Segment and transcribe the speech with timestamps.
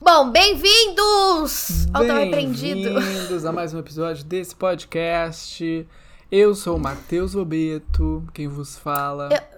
[0.00, 2.94] Bom, bem-vindos ao Tão Repreendido.
[2.94, 5.86] Bem-vindos a mais um episódio desse podcast.
[6.30, 9.28] Eu sou o Matheus Obeto, quem vos fala.
[9.32, 9.57] Eu...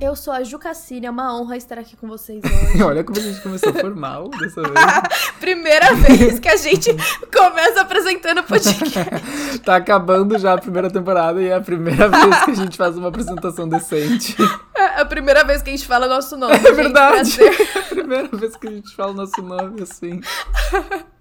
[0.00, 2.82] Eu sou a Ju Cassini, é uma honra estar aqui com vocês hoje.
[2.82, 4.74] Olha como a gente começou formal dessa vez.
[5.38, 6.90] primeira vez que a gente
[7.32, 8.98] começa apresentando o podcast.
[9.64, 12.96] tá acabando já a primeira temporada e é a primeira vez que a gente faz
[12.96, 14.36] uma apresentação decente.
[14.74, 16.54] É a primeira vez que a gente fala nosso nome.
[16.54, 17.40] É gente, verdade.
[17.40, 20.20] É a primeira vez que a gente fala nosso nome assim.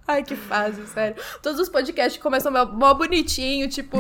[0.07, 1.15] Ai, que fase, sério.
[1.41, 3.97] Todos os podcasts começam mó, bonitinho, tipo,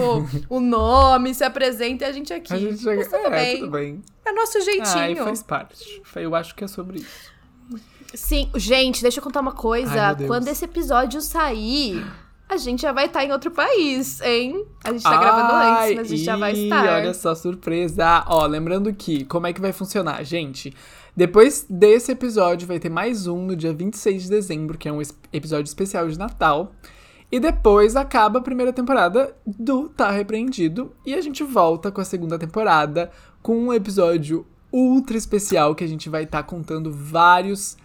[0.49, 2.53] o nome, se apresenta e a gente aqui.
[2.53, 3.05] A gente chega...
[3.05, 3.59] tudo, é, bem.
[3.59, 4.01] tudo bem.
[4.25, 4.97] É nosso jeitinho.
[4.97, 6.01] Ai, faz parte.
[6.15, 7.33] Eu acho que é sobre isso.
[8.13, 10.15] Sim, gente, deixa eu contar uma coisa.
[10.17, 12.05] Ai, Quando esse episódio sair,
[12.47, 14.65] a gente já vai estar em outro país, hein?
[14.83, 16.93] A gente tá Ai, gravando antes, mas a gente já vai estar.
[16.95, 18.23] Olha só, surpresa.
[18.27, 20.73] Ó, lembrando que, como é que vai funcionar, gente?
[21.15, 24.99] Depois desse episódio, vai ter mais um no dia 26 de dezembro, que é um
[25.31, 26.73] episódio especial de Natal.
[27.31, 30.91] E depois acaba a primeira temporada do Tá Repreendido.
[31.05, 33.11] E a gente volta com a segunda temporada,
[33.43, 37.77] com um episódio ultra especial que a gente vai estar tá contando vários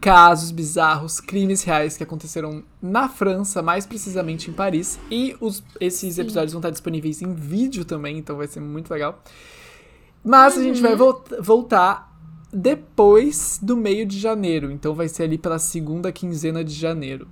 [0.00, 4.98] casos bizarros, crimes reais que aconteceram na França, mais precisamente em Paris.
[5.10, 6.20] E os, esses Sim.
[6.22, 9.22] episódios vão estar disponíveis em vídeo também, então vai ser muito legal.
[10.24, 10.60] Mas uhum.
[10.60, 11.16] a gente vai uhum.
[11.40, 12.09] voltar
[12.52, 14.70] depois do meio de janeiro.
[14.70, 17.28] Então vai ser ali pela segunda quinzena de janeiro.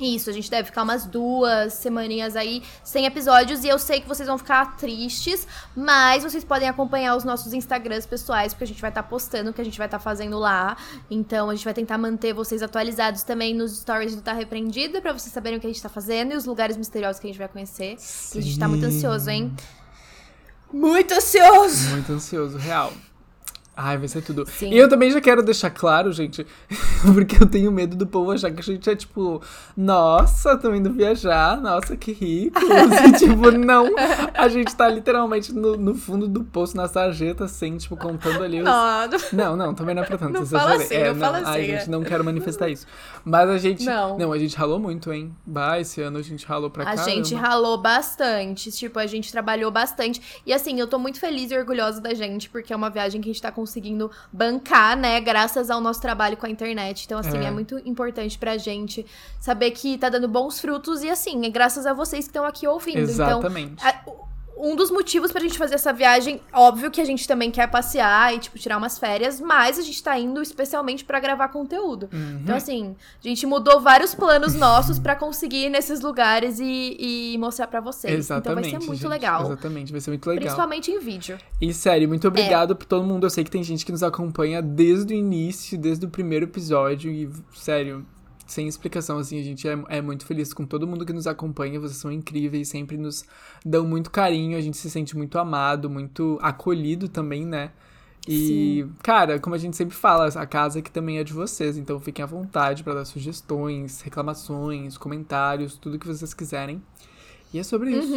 [0.00, 4.06] Isso, a gente deve ficar umas duas semaninhas aí sem episódios e eu sei que
[4.06, 8.80] vocês vão ficar tristes, mas vocês podem acompanhar os nossos Instagrams pessoais, porque a gente
[8.80, 10.76] vai estar tá postando o que a gente vai estar tá fazendo lá.
[11.10, 15.12] Então a gente vai tentar manter vocês atualizados também nos stories do Tá Repreendido, para
[15.12, 17.38] vocês saberem o que a gente tá fazendo e os lugares misteriosos que a gente
[17.38, 17.96] vai conhecer.
[17.98, 18.38] Sim.
[18.38, 19.52] E a gente tá muito ansioso, hein?
[20.72, 21.90] Muito ansioso!
[21.90, 22.92] Muito ansioso, real.
[23.80, 24.44] Ai, vai ser tudo.
[24.44, 24.72] Sim.
[24.72, 26.44] E eu também já quero deixar claro, gente,
[27.14, 29.40] porque eu tenho medo do povo achar que a gente é tipo,
[29.76, 32.58] nossa, tô indo viajar, nossa, que rico.
[33.06, 33.88] e, tipo, não.
[34.34, 38.58] A gente tá literalmente no, no, fundo do poço, na sarjeta, assim, tipo, contando ali
[38.58, 38.64] os.
[38.64, 40.32] Não, não, não também não é pra tanto.
[40.32, 41.50] Não fala assim, é, não, fala assim.
[41.50, 42.84] Ai, gente, não quero manifestar isso.
[43.24, 43.84] Mas a gente.
[43.84, 44.18] Não.
[44.18, 45.32] Não, a gente ralou muito, hein?
[45.46, 46.90] Bah, esse ano a gente ralou pra cá.
[46.90, 47.14] A caramba.
[47.14, 48.72] gente ralou bastante.
[48.72, 50.20] Tipo, a gente trabalhou bastante.
[50.44, 53.30] E assim, eu tô muito feliz e orgulhosa da gente, porque é uma viagem que
[53.30, 57.04] a gente tá com conseguindo bancar, né, graças ao nosso trabalho com a internet.
[57.04, 59.04] Então, assim, é, é muito importante pra gente
[59.38, 62.66] saber que tá dando bons frutos e, assim, é graças a vocês que estão aqui
[62.66, 62.98] ouvindo.
[62.98, 63.74] Então, Exatamente.
[63.74, 67.50] Então, a, um dos motivos pra gente fazer essa viagem, óbvio que a gente também
[67.50, 71.48] quer passear e, tipo, tirar umas férias, mas a gente tá indo especialmente para gravar
[71.48, 72.08] conteúdo.
[72.12, 72.40] Uhum.
[72.42, 77.38] Então, assim, a gente mudou vários planos nossos para conseguir ir nesses lugares e, e
[77.38, 78.12] mostrar para vocês.
[78.14, 78.48] Exatamente.
[78.48, 79.46] Então vai ser muito gente, legal.
[79.46, 80.42] Exatamente, vai ser muito legal.
[80.42, 81.38] Principalmente em vídeo.
[81.60, 82.74] E sério, muito obrigado é.
[82.74, 83.26] por todo mundo.
[83.26, 87.10] Eu sei que tem gente que nos acompanha desde o início, desde o primeiro episódio.
[87.10, 88.04] E, sério,
[88.48, 91.78] sem explicação, assim, a gente é, é, muito feliz com todo mundo que nos acompanha,
[91.78, 93.24] vocês são incríveis, sempre nos
[93.64, 97.70] dão muito carinho, a gente se sente muito amado, muito acolhido também, né?
[98.26, 98.92] E, Sim.
[99.02, 102.22] cara, como a gente sempre fala, a casa aqui também é de vocês, então fiquem
[102.22, 106.82] à vontade para dar sugestões, reclamações, comentários, tudo que vocês quiserem.
[107.52, 108.12] E é sobre isso.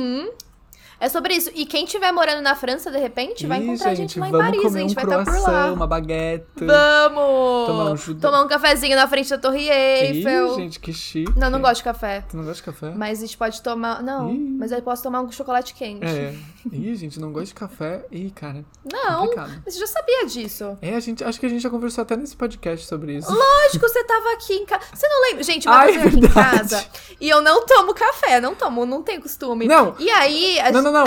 [1.02, 1.50] É sobre isso.
[1.56, 4.76] E quem estiver morando na França, de repente, vai encontrar a gente lá em Paris.
[4.76, 5.74] a gente um vai estar por lá.
[5.74, 6.46] uma baguete.
[6.58, 7.68] Vamos!
[7.68, 10.52] Tomar um, Tomar um cafezinho na frente da Torre Eiffel.
[10.52, 11.34] Ih, gente, que chique.
[11.36, 12.24] Não, não gosto de café.
[12.30, 12.94] Tu não gosta de café?
[12.96, 14.04] Mas a gente pode tomar...
[14.04, 14.58] Não, Ih.
[14.60, 16.06] mas eu posso tomar um chocolate quente.
[16.06, 16.36] É.
[16.72, 18.06] Ih, gente, não gosta de café.
[18.12, 18.64] Ih, cara.
[18.92, 19.62] Não, complicado.
[19.66, 20.78] mas você já sabia disso.
[20.82, 23.32] É, a gente, acho que a gente já conversou até nesse podcast sobre isso.
[23.32, 24.82] Lógico, você tava aqui em casa.
[24.94, 25.44] Você não lembra?
[25.44, 26.86] Gente, uma vez eu aqui em casa
[27.20, 29.68] e eu não tomo café, não tomo, não tenho costume.
[29.68, 29.96] Não.
[29.98, 30.60] E aí...
[30.60, 31.06] A não, não, não.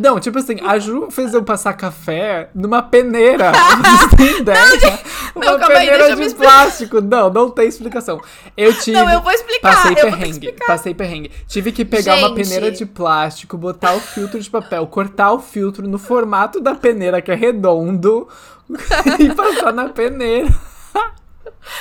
[0.00, 3.52] Não, tipo assim, a Ju fez eu passar café numa peneira.
[4.10, 5.00] Você tem ideia?
[5.34, 7.00] Não, uma não, peneira de plástico.
[7.00, 8.20] Não, não tem explicação.
[8.56, 8.92] Eu tive.
[8.96, 9.76] Não, eu vou explicar.
[9.76, 10.30] Passei perrengue.
[10.30, 10.66] Explicar.
[10.66, 11.30] Passei perrengue.
[11.46, 12.24] Tive que pegar Gente.
[12.24, 14.59] uma peneira de plástico, botar o filtro de papel,
[14.90, 18.28] cortar o filtro no formato da peneira, que é redondo,
[19.18, 20.48] e passar na peneira.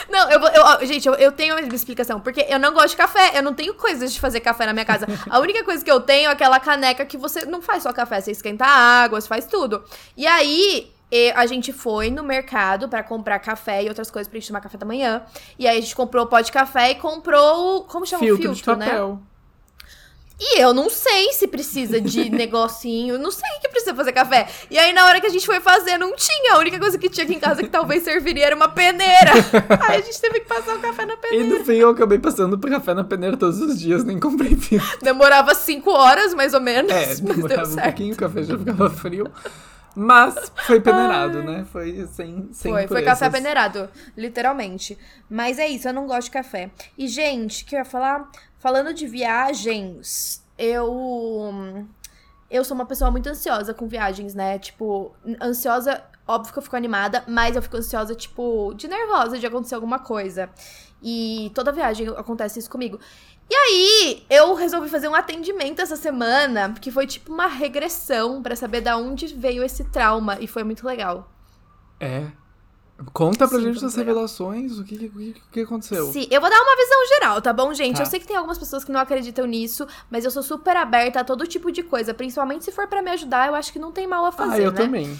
[0.10, 2.20] Não, eu, eu gente, eu, eu tenho uma explicação.
[2.20, 3.38] Porque eu não gosto de café.
[3.38, 5.08] Eu não tenho coisas de fazer café na minha casa.
[5.30, 8.20] A única coisa que eu tenho é aquela caneca que você não faz só café,
[8.20, 9.84] você esquenta água, você faz tudo.
[10.18, 10.92] E aí,
[11.36, 14.78] a gente foi no mercado para comprar café e outras coisas pra gente tomar café
[14.78, 15.24] da manhã.
[15.58, 17.84] E aí a gente comprou o pó de café e comprou.
[17.86, 19.14] Como chama filtro o filtro, de papel.
[19.14, 19.20] né?
[20.40, 24.48] E eu não sei se precisa de negocinho, não sei que precisa fazer café.
[24.72, 26.54] E aí, na hora que a gente foi fazer, não tinha.
[26.54, 29.34] A única coisa que tinha aqui em casa que talvez serviria era uma peneira.
[29.88, 31.46] aí a gente teve que passar o café na peneira.
[31.46, 34.56] E no fim, eu acabei passando o café na peneira todos os dias, nem comprei
[34.56, 34.88] filtro.
[35.02, 36.92] Demorava cinco horas, mais ou menos.
[36.92, 39.30] É, demorava um pouquinho, o café já ficava frio.
[39.96, 41.66] Mas foi peneirado, né?
[41.72, 44.98] Foi sem, sem Foi, foi café peneirado, literalmente.
[45.30, 46.70] Mas é isso, eu não gosto de café.
[46.98, 48.30] E, gente, o que eu ia falar?
[48.60, 51.88] Falando de viagens, eu.
[52.52, 54.60] Eu sou uma pessoa muito ansiosa com viagens, né?
[54.60, 59.46] Tipo, ansiosa, óbvio que eu fico animada, mas eu fico ansiosa, tipo, de nervosa de
[59.46, 60.50] acontecer alguma coisa.
[61.02, 63.00] E toda viagem acontece isso comigo.
[63.50, 68.56] E aí, eu resolvi fazer um atendimento essa semana, que foi tipo uma regressão pra
[68.56, 71.32] saber da onde veio esse trauma, e foi muito legal.
[72.00, 72.28] É.
[73.14, 74.14] Conta pra Sim, gente foi as muito legal.
[74.16, 76.12] revelações, o que, o que, o que aconteceu?
[76.12, 77.96] Sim, eu vou dar uma visão geral, tá bom, gente?
[77.96, 78.04] Tá.
[78.04, 81.22] Eu sei que tem algumas pessoas que não acreditam nisso, mas eu sou super aberta
[81.22, 83.92] a todo tipo de coisa, principalmente se for pra me ajudar, eu acho que não
[83.92, 84.78] tem mal a fazer, ah, eu né?
[84.78, 85.20] também.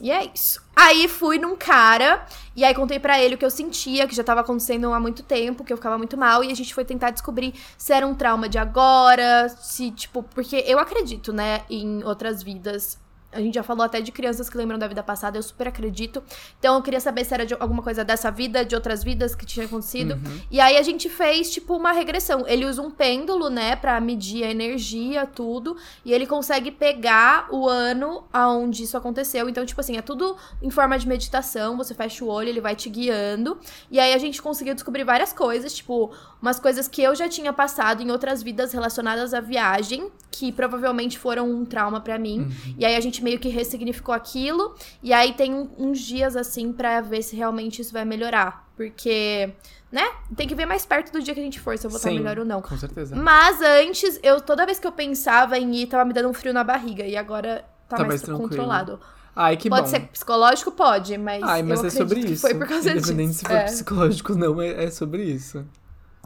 [0.00, 0.62] E é isso.
[0.74, 2.24] Aí fui num cara,
[2.56, 5.22] e aí contei pra ele o que eu sentia, que já tava acontecendo há muito
[5.22, 8.14] tempo, que eu ficava muito mal, e a gente foi tentar descobrir se era um
[8.14, 12.98] trauma de agora, se, tipo, porque eu acredito, né, em outras vidas.
[13.32, 16.22] A gente já falou até de crianças que lembram da vida passada, eu super acredito.
[16.58, 19.46] Então eu queria saber se era de alguma coisa dessa vida, de outras vidas que
[19.46, 20.14] tinha acontecido.
[20.14, 20.40] Uhum.
[20.50, 22.46] E aí a gente fez, tipo, uma regressão.
[22.46, 25.76] Ele usa um pêndulo, né, pra medir a energia, tudo.
[26.04, 29.48] E ele consegue pegar o ano aonde isso aconteceu.
[29.48, 31.76] Então, tipo assim, é tudo em forma de meditação.
[31.76, 33.58] Você fecha o olho, ele vai te guiando.
[33.90, 37.52] E aí a gente conseguiu descobrir várias coisas, tipo, umas coisas que eu já tinha
[37.52, 42.50] passado em outras vidas relacionadas à viagem, que provavelmente foram um trauma pra mim.
[42.78, 44.74] E aí a gente meio que ressignificou aquilo.
[45.02, 48.66] E aí tem um- uns dias assim pra ver se realmente isso vai melhorar.
[48.76, 49.52] Porque,
[49.90, 50.02] né?
[50.36, 52.08] Tem que ver mais perto do dia que a gente for, se eu vou estar
[52.10, 52.60] Sim, melhor ou não.
[52.62, 53.14] Com certeza.
[53.14, 56.52] Mas antes, eu toda vez que eu pensava em ir, tava me dando um frio
[56.52, 57.04] na barriga.
[57.06, 58.98] E agora tá, Tá mais, mais controlado.
[59.34, 59.88] Ai, que Pode bom.
[59.88, 60.72] ser psicológico?
[60.72, 61.42] Pode, mas.
[61.42, 62.42] Ai, mas é sobre isso.
[62.42, 63.38] Foi por causa Independente disso.
[63.40, 63.64] se for É.
[63.64, 65.64] psicológico ou não, é, é sobre isso.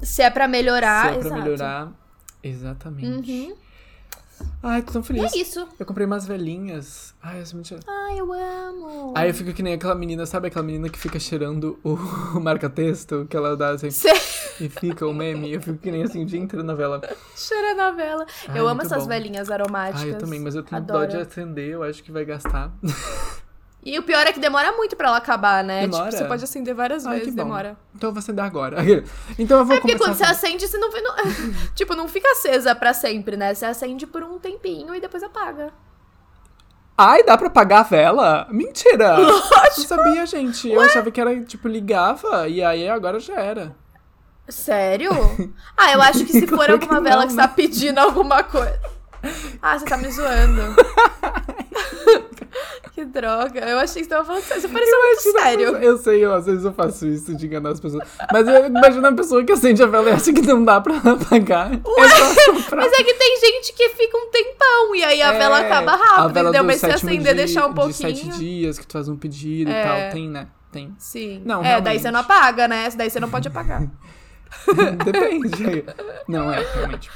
[0.02, 1.42] Se é pra melhorar, se é pra exato.
[1.42, 1.92] melhorar.
[2.42, 3.30] Exatamente.
[3.30, 3.56] Uhum.
[4.62, 5.32] Ai, tô tão E feliz.
[5.34, 5.66] é isso.
[5.78, 7.14] Eu comprei umas velhinhas.
[7.22, 7.76] Ai, eu sou muito...
[7.86, 9.12] Ai, eu amo.
[9.16, 11.96] Aí eu fico que nem aquela menina, sabe aquela menina que fica cheirando o,
[12.40, 13.26] marca-texto?
[13.30, 14.12] Que ela dá assim Sei.
[14.60, 15.52] e fica o meme?
[15.52, 17.00] Eu fico que nem assim o dia inteiro na vela.
[17.36, 18.26] Cheira na vela.
[18.48, 19.08] Ai, eu amo essas bom.
[19.08, 20.02] velhinhas aromáticas.
[20.02, 21.00] Ai, eu também, mas eu tenho Adoro.
[21.00, 22.72] dó de acender, eu acho que vai gastar.
[23.86, 25.82] E o pior é que demora muito pra ela acabar, né?
[25.82, 26.06] Demora?
[26.06, 27.76] Tipo, você pode acender várias que vezes, demora.
[27.94, 28.78] Então eu vou acender agora.
[29.38, 31.14] Então eu vou É porque quando você acende, você não, não.
[31.72, 33.54] tipo, não fica acesa pra sempre, né?
[33.54, 35.72] Você acende por um tempinho e depois apaga.
[36.98, 38.48] Ai, dá pra apagar a vela?
[38.50, 39.18] Mentira!
[39.20, 40.68] Não sabia, gente.
[40.68, 43.76] Eu achava que era, tipo, ligava e aí agora já era.
[44.48, 45.10] Sério?
[45.76, 47.42] Ah, eu acho que se for alguma que vela não, que né?
[47.42, 48.80] você tá pedindo alguma coisa.
[49.60, 50.74] Ah, você tá me zoando.
[52.94, 53.60] que droga.
[53.60, 54.62] Eu achei que você tava falando sério.
[54.62, 55.58] Você pareceu muito sério.
[55.72, 58.06] pessoa- Eu sei, eu, às vezes eu faço isso de enganar as pessoas.
[58.32, 60.96] Mas eu imagino a pessoa que acende a vela e acha que não dá pra
[60.96, 61.72] apagar.
[61.74, 61.80] é.
[62.76, 65.92] Mas é que tem gente que fica um tempão e aí a É, vela acaba
[65.92, 66.64] a rápido, vela entendeu?
[66.64, 68.34] Mas se acender dia- deixar um De sete pouquinho.
[68.38, 69.80] dias que tu faz um pedido É.
[69.80, 70.10] e tal.
[70.12, 70.46] Tem, né?
[70.72, 70.94] Tem.
[70.98, 71.42] Sim.
[71.44, 72.02] Não, é, daí realmente.
[72.02, 72.88] você não apaga, né?
[72.96, 73.82] Daí você não pode apagar.
[75.04, 75.84] Depende.
[76.28, 77.10] Não, é, realmente.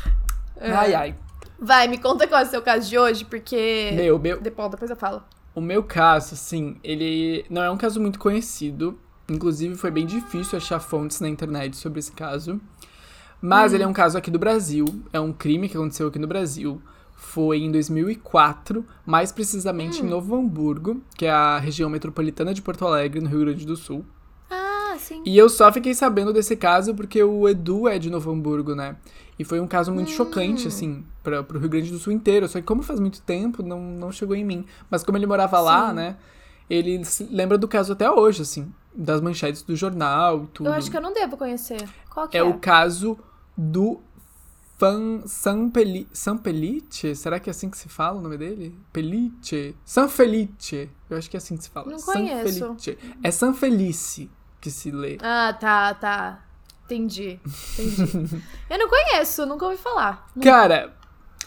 [0.61, 1.15] Ai, ai.
[1.61, 3.91] Vai, me conta qual é o seu caso de hoje, porque.
[3.95, 5.23] Meu, meu, Depois, depois eu falo.
[5.55, 8.99] O meu caso, assim, ele não é um caso muito conhecido.
[9.29, 12.61] Inclusive, foi bem difícil achar fontes na internet sobre esse caso.
[13.43, 14.85] Mas ele é um caso aqui do Brasil.
[15.13, 16.81] É um crime que aconteceu aqui no Brasil.
[17.15, 22.87] Foi em 2004, mais precisamente em Novo Hamburgo, que é a região metropolitana de Porto
[22.87, 24.05] Alegre, no Rio Grande do Sul.
[24.93, 25.23] Ah, sim.
[25.25, 28.97] E eu só fiquei sabendo desse caso porque o Edu é de Novo Hamburgo, né?
[29.39, 32.47] E foi um caso muito chocante, assim, pra, pro Rio Grande do Sul inteiro.
[32.47, 34.67] Só que como faz muito tempo, não, não chegou em mim.
[34.91, 35.95] Mas como ele morava lá, Sim.
[35.95, 36.17] né?
[36.69, 38.73] Ele se lembra do caso até hoje, assim.
[38.95, 40.69] Das manchetes do jornal e tudo.
[40.69, 41.89] Eu acho que eu não devo conhecer.
[42.11, 42.41] Qual que é?
[42.41, 43.19] É o caso
[43.57, 44.01] do
[44.77, 47.15] Fan, San, Peli, San Pelite?
[47.15, 48.79] Será que é assim que se fala o nome dele?
[48.93, 49.77] Pelite?
[49.85, 50.91] San Felice.
[51.09, 51.91] Eu acho que é assim que se fala.
[51.91, 52.75] Não San conheço.
[52.75, 52.99] Felice.
[53.23, 54.31] É San Felice
[54.61, 55.19] que se lê.
[55.23, 56.43] Ah, tá, tá.
[56.85, 57.39] Entendi.
[57.79, 58.43] Entendi.
[58.69, 60.27] eu não conheço, nunca ouvi falar.
[60.43, 60.93] Cara,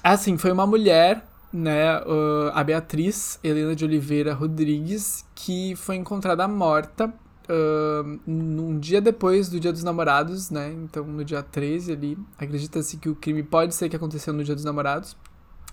[0.03, 6.48] assim, foi uma mulher, né, uh, a Beatriz Helena de Oliveira Rodrigues, que foi encontrada
[6.48, 7.13] morta
[7.50, 10.72] uh, num dia depois do Dia dos Namorados, né?
[10.72, 14.55] Então, no dia 13 ali, acredita-se que o crime pode ser que aconteceu no Dia
[14.55, 15.15] dos Namorados.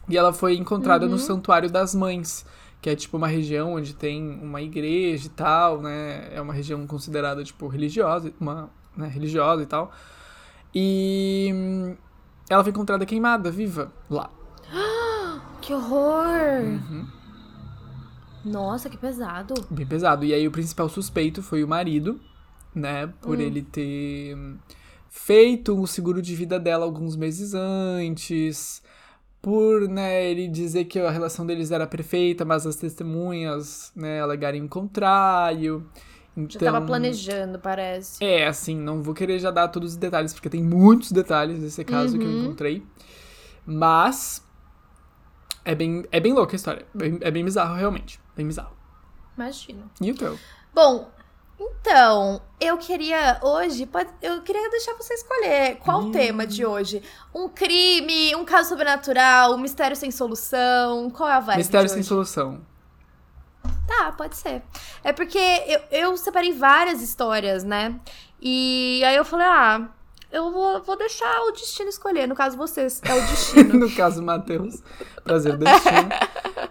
[0.09, 2.45] E ela foi encontrada no Santuário das Mães,
[2.81, 6.29] que é tipo uma região onde tem uma igreja e tal, né?
[6.35, 9.93] É uma região considerada tipo religiosa, uma, né, religiosa e tal.
[10.75, 11.95] E
[12.49, 14.31] ela foi encontrada queimada, viva, lá.
[15.61, 16.63] Que horror!
[16.63, 17.07] Uhum.
[18.45, 19.53] Nossa, que pesado.
[19.71, 20.25] Bem pesado.
[20.25, 22.19] E aí o principal suspeito foi o marido,
[22.75, 23.09] né?
[23.21, 23.43] Por Hum.
[23.43, 24.57] ele ter hum,
[25.11, 28.83] feito o seguro de vida dela alguns meses antes.
[29.43, 34.63] Por, né, ele dizer que a relação deles era perfeita, mas as testemunhas, né, alegarem
[34.65, 35.87] o contrário.
[36.37, 38.23] Então, Já tava planejando, parece.
[38.25, 41.85] É, assim, não vou querer já dar todos os detalhes, porque tem muitos detalhes desse
[41.85, 42.43] caso que eu Uhum.
[42.45, 42.83] encontrei.
[43.67, 44.45] Mas
[45.65, 46.87] é bem, é bem louca a história.
[46.95, 48.21] Bem- é bem bizarro, realmente.
[48.37, 48.75] Bem bizarro.
[49.37, 49.91] Imagino.
[50.01, 50.39] E o teu?
[50.75, 51.11] Bom,
[51.61, 53.87] então, eu queria hoje,
[54.23, 56.13] eu queria deixar você escolher qual o Ih.
[56.13, 57.03] tema de hoje.
[57.35, 62.03] Um crime, um caso sobrenatural, um mistério sem solução, qual é a vibe Mistério sem
[62.03, 62.63] solução.
[63.87, 64.63] Tá, pode ser.
[65.05, 68.01] É porque eu, eu separei várias histórias, né?
[68.41, 69.89] E aí eu falei, ah,
[70.33, 72.27] eu vou, vou deixar o destino escolher.
[72.27, 73.79] No caso, vocês, é o destino.
[73.87, 74.83] no caso, Matheus.
[75.25, 76.09] Prazer, destino.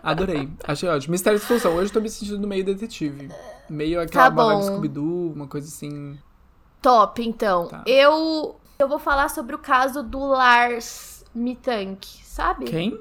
[0.01, 0.50] Adorei.
[0.63, 1.12] Achei ótimo.
[1.12, 1.75] Mistério sem solução.
[1.75, 3.30] Hoje eu tô me sentindo meio detetive.
[3.70, 4.60] Meio aquela Tá bala bom.
[4.60, 6.18] de Scooby-Doo, uma coisa assim.
[6.82, 7.68] Top, então.
[7.68, 7.84] Tá.
[7.86, 12.66] Eu, eu vou falar sobre o caso do Lars Mitank, sabe?
[12.66, 13.00] Quem?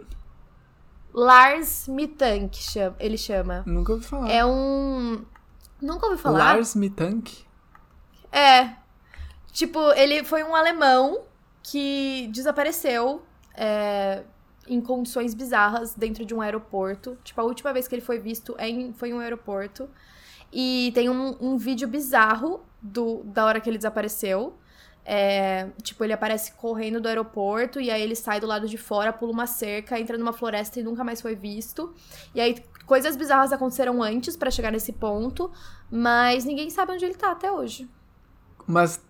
[1.14, 3.62] Lars Mitank, chama, ele chama.
[3.66, 4.30] Nunca ouvi falar.
[4.30, 5.24] É um.
[5.80, 6.38] Nunca ouvi falar?
[6.54, 7.44] Lars Mitank?
[8.30, 8.72] É.
[9.58, 11.22] Tipo, ele foi um alemão
[11.64, 13.22] que desapareceu
[13.56, 14.22] é,
[14.68, 17.18] em condições bizarras dentro de um aeroporto.
[17.24, 19.90] Tipo, a última vez que ele foi visto é em- foi em um aeroporto.
[20.52, 24.56] E tem um, um vídeo bizarro do, da hora que ele desapareceu.
[25.04, 29.12] É, tipo, ele aparece correndo do aeroporto e aí ele sai do lado de fora,
[29.12, 31.92] pula uma cerca, entra numa floresta e nunca mais foi visto.
[32.32, 35.50] E aí coisas bizarras aconteceram antes pra chegar nesse ponto,
[35.90, 37.88] mas ninguém sabe onde ele tá até hoje.
[38.64, 39.00] Mas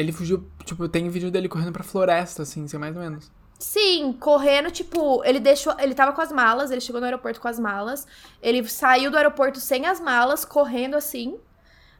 [0.00, 3.30] ele fugiu, tipo, tem vídeo dele correndo pra floresta, assim, assim, mais ou menos.
[3.58, 5.74] Sim, correndo, tipo, ele deixou.
[5.80, 8.06] Ele tava com as malas, ele chegou no aeroporto com as malas.
[8.40, 11.36] Ele saiu do aeroporto sem as malas, correndo assim.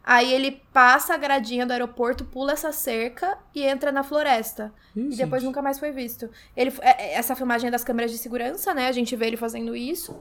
[0.05, 4.73] Aí ele passa a gradinha do aeroporto, pula essa cerca e entra na floresta.
[4.97, 5.49] Ih, E depois gente.
[5.49, 6.31] nunca mais foi visto.
[6.57, 8.87] Ele, é- é- essa filmagem é das câmeras de segurança, né?
[8.87, 10.17] A gente vê ele fazendo isso.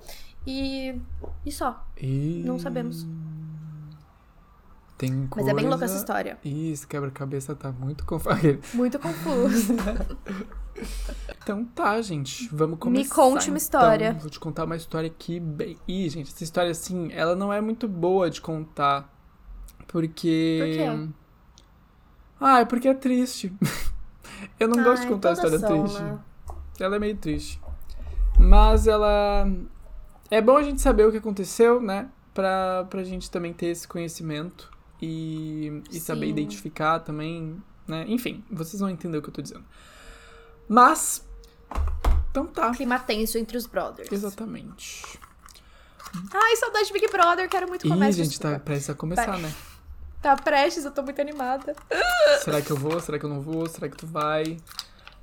[0.45, 0.95] E.
[1.45, 1.85] E só.
[2.01, 3.05] Ih, não sabemos.
[4.97, 5.51] Tem Mas coisa...
[5.51, 6.39] é bem louca essa história.
[6.43, 8.59] Ih, esse quebra-cabeça tá muito confuso.
[8.73, 9.73] Muito confuso.
[11.41, 12.47] Então tá, gente.
[12.53, 13.15] Vamos começar.
[13.15, 14.09] conte uma história.
[14.09, 14.19] Então.
[14.19, 15.75] Vou te contar uma história aqui bem.
[15.87, 19.11] Ih, gente, essa história, assim, ela não é muito boa de contar.
[19.87, 20.59] Porque.
[20.59, 21.09] Por quê?
[22.39, 23.51] Ah, é porque é triste.
[24.59, 26.03] Eu não gosto de Ai, contar história são, triste.
[26.79, 27.59] Ela é meio triste.
[28.37, 29.49] Mas ela.
[30.29, 32.09] É bom a gente saber o que aconteceu, né?
[32.35, 34.69] Pra, pra gente também ter esse conhecimento
[35.01, 38.05] e, e saber identificar também, né?
[38.07, 39.63] Enfim, vocês vão entender o que eu tô dizendo.
[40.67, 41.25] Mas.
[42.31, 42.71] Então tá.
[42.71, 44.11] Clima tenso entre os brothers.
[44.11, 45.03] Exatamente.
[46.33, 48.11] Ai, saudade de Big Brother, quero muito Ih, começar.
[48.23, 49.41] gente, tá prestes a começar, Vai.
[49.41, 49.53] né?
[50.21, 51.75] Tá prestes, eu tô muito animada.
[52.43, 52.99] Será que eu vou?
[52.99, 53.67] Será que eu não vou?
[53.67, 54.57] Será que tu vai?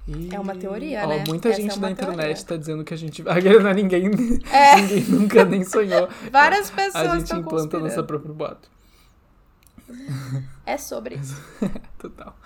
[0.07, 1.25] Ih, É uma teoria, ó, né?
[1.27, 2.45] Muita Essa é gente uma na internet teoria.
[2.45, 3.41] tá dizendo que a gente vai.
[3.61, 4.11] Não é ninguém,
[4.53, 4.77] É.
[4.77, 6.09] ninguém nunca nem sonhou.
[6.31, 7.87] Várias pessoas A gente implanta conspirando.
[7.89, 8.71] nossa própria boato.
[10.67, 11.21] É sobre.
[11.99, 12.37] Total.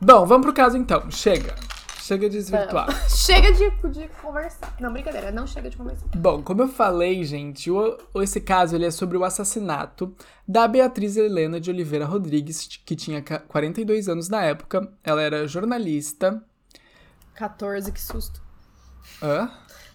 [0.00, 1.10] Bom, vamos pro caso então.
[1.10, 1.54] Chega.
[2.00, 2.88] Chega de desvirtuar.
[3.08, 4.74] chega de, de conversar.
[4.80, 6.06] Não, brincadeira, não chega de conversar.
[6.16, 10.12] Bom, como eu falei, gente, o, esse caso ele é sobre o assassinato
[10.48, 14.92] da Beatriz Helena de Oliveira Rodrigues, que tinha ca- 42 anos na época.
[15.04, 16.42] Ela era jornalista.
[17.34, 18.42] 14, que susto.
[19.22, 19.50] Hã?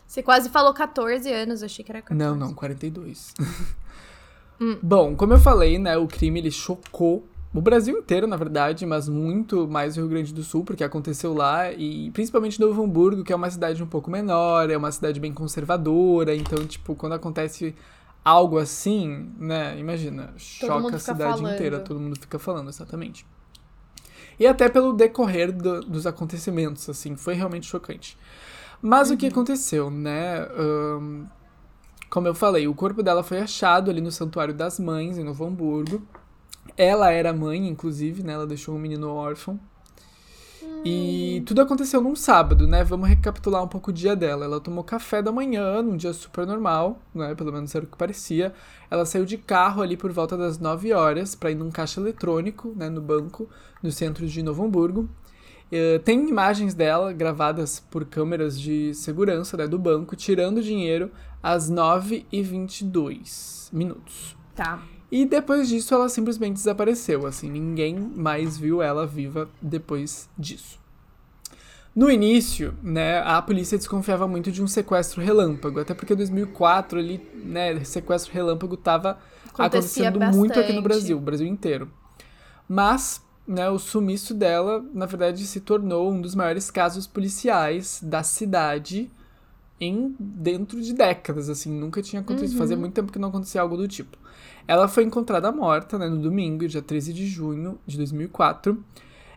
[0.07, 2.17] Você quase falou 14 anos, achei que era 14.
[2.17, 3.33] Não, não, 42.
[4.81, 9.07] Bom, como eu falei, né, o crime ele chocou o Brasil inteiro, na verdade, mas
[9.07, 13.31] muito mais o Rio Grande do Sul, porque aconteceu lá, e principalmente Novo Hamburgo, que
[13.31, 17.73] é uma cidade um pouco menor, é uma cidade bem conservadora, então, tipo, quando acontece
[18.25, 21.53] algo assim, né, imagina, choca mundo a cidade falando.
[21.53, 23.25] inteira, todo mundo fica falando, exatamente.
[24.37, 28.17] E até pelo decorrer do- dos acontecimentos, assim, foi realmente chocante.
[28.81, 30.39] Mas o que aconteceu, né?
[30.57, 31.25] ahn,
[32.15, 35.45] como eu falei, o corpo dela foi achado ali no Santuário das Mães, em Novo
[35.45, 36.01] Hamburgo.
[36.77, 38.31] Ela era mãe, inclusive, né?
[38.31, 39.59] Ela deixou um menino órfão.
[40.85, 42.85] E tudo aconteceu num sábado, né?
[42.85, 44.45] Vamos recapitular um pouco o dia dela.
[44.45, 47.35] Ela tomou café da manhã, num dia super normal, né?
[47.35, 48.53] Pelo menos era o que parecia.
[48.89, 52.73] Ela saiu de carro ali por volta das 9 horas para ir num caixa eletrônico,
[52.77, 52.89] né?
[52.89, 53.49] No banco,
[53.83, 55.09] no centro de Novo Hamburgo.
[55.71, 61.71] Eh, tem imagens dela gravadas por câmeras de segurança né, do banco, tirando dinheiro às
[61.71, 64.35] 9h22 minutos.
[64.55, 64.81] Tá.
[65.11, 70.79] E depois disso ela simplesmente desapareceu, assim, ninguém mais viu ela viva depois disso.
[71.95, 76.99] No início, né, a polícia desconfiava muito de um sequestro relâmpago, até porque em 2004
[76.99, 79.17] ali, né, sequestro relâmpago tava
[79.53, 80.83] Acontecia acontecendo muito aqui no bastante.
[80.83, 81.89] Brasil, o Brasil inteiro.
[82.67, 88.23] Mas né, o sumiço dela, na verdade, se tornou um dos maiores casos policiais da
[88.23, 89.11] cidade
[89.79, 92.59] em dentro de décadas, assim, nunca tinha acontecido, Uhum.
[92.59, 94.17] fazia muito tempo que não acontecia algo do tipo.
[94.67, 98.83] Ela foi encontrada morta, né, no domingo, dia 13 de junho de 2004.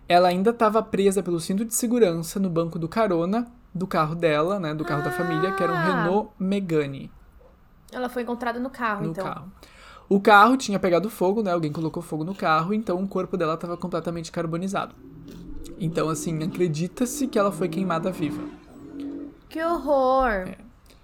[0.08, 4.58] Ela ainda estava presa pelo cinto de segurança no banco do carona do carro dela,
[4.58, 5.84] né, do carro da família, que era um Ah.
[6.02, 7.10] Renault Megane
[7.92, 9.24] Ela foi encontrada no carro, no então.
[9.24, 9.52] carro.
[10.08, 11.52] O carro tinha pegado fogo, né?
[11.52, 14.94] Alguém colocou fogo no carro, então o corpo dela estava completamente carbonizado.
[15.78, 18.42] Então, assim, acredita-se que ela foi queimada viva.
[19.50, 20.48] Que horror!
[20.48, 20.58] É.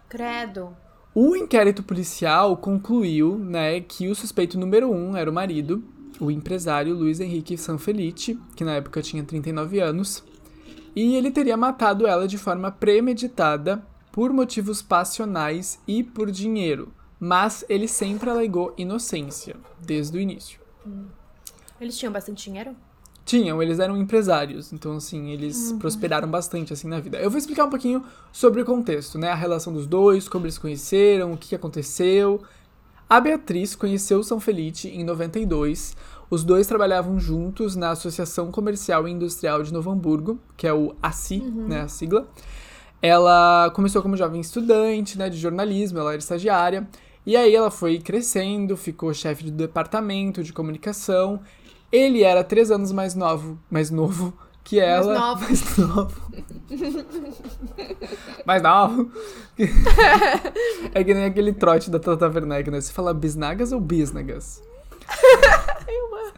[0.09, 0.75] Credo.
[1.15, 5.85] O inquérito policial concluiu, né, que o suspeito número um era o marido,
[6.19, 10.25] o empresário Luiz Henrique Sanfelice, que na época tinha 39 anos,
[10.97, 17.65] e ele teria matado ela de forma premeditada por motivos passionais e por dinheiro, mas
[17.69, 20.61] ele sempre alegou inocência desde o início.
[21.81, 22.75] Eles tinham bastante dinheiro?
[23.25, 27.19] Tinham, eles eram empresários, então assim, eles prosperaram bastante assim na vida.
[27.19, 29.31] Eu vou explicar um pouquinho sobre o contexto, né?
[29.31, 32.43] A relação dos dois, como eles se conheceram, o que aconteceu.
[33.09, 35.97] A Beatriz conheceu o São Felice em 92.
[36.29, 40.95] Os dois trabalhavam juntos na Associação Comercial e Industrial de Novo Hamburgo, que é o
[41.03, 42.29] ACI, né, a sigla.
[43.01, 46.89] Ela começou como jovem estudante, né, de jornalismo, ela era estagiária.
[47.27, 51.41] E aí ela foi crescendo, ficou chefe do departamento de comunicação.
[51.91, 55.19] Ele era três anos mais novo, mais novo que ela.
[55.19, 55.45] novo.
[55.45, 56.23] Mais novo.
[58.47, 59.13] mais novo.
[60.95, 62.81] é que nem aquele trote da Tata Werneck, né?
[62.81, 64.63] Você fala bisnagas ou bisnagas?
[65.87, 66.33] Eu amo.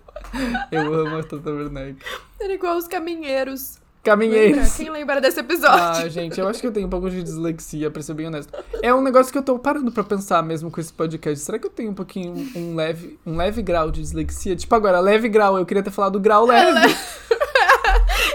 [0.72, 1.98] Eu amo a Tata Werneck.
[2.40, 3.78] Era igual os caminheiros.
[4.14, 4.70] Lembra?
[4.76, 6.04] Quem lembra desse episódio?
[6.04, 8.52] Ah, gente, eu acho que eu tenho um pouco de dislexia, pra ser bem honesto.
[8.82, 11.38] É um negócio que eu tô parando pra pensar mesmo com esse podcast.
[11.44, 14.54] Será que eu tenho um pouquinho, um leve, um leve grau de dislexia?
[14.54, 16.94] Tipo agora, leve grau, eu queria ter falado grau leve.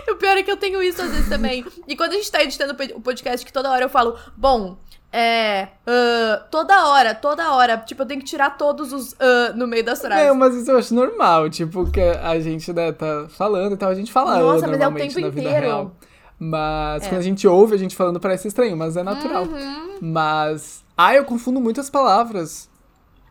[0.09, 1.65] O pior é que eu tenho isso às vezes também.
[1.87, 4.77] E quando a gente tá editando o podcast, que toda hora eu falo, bom,
[5.11, 5.67] é.
[5.85, 7.77] ah, toda hora, toda hora.
[7.77, 10.25] Tipo, eu tenho que tirar todos os ah, no meio das frases.
[10.25, 13.89] É, mas isso eu acho normal, tipo, que a gente, né, tá falando e tal,
[13.89, 15.91] a gente fala Nossa, mas é o tempo inteiro.
[16.39, 17.09] Mas É.
[17.09, 19.43] quando a gente ouve a gente falando parece estranho, mas é natural.
[19.43, 19.99] Uhum.
[20.01, 22.67] Mas, ah, eu confundo muitas palavras.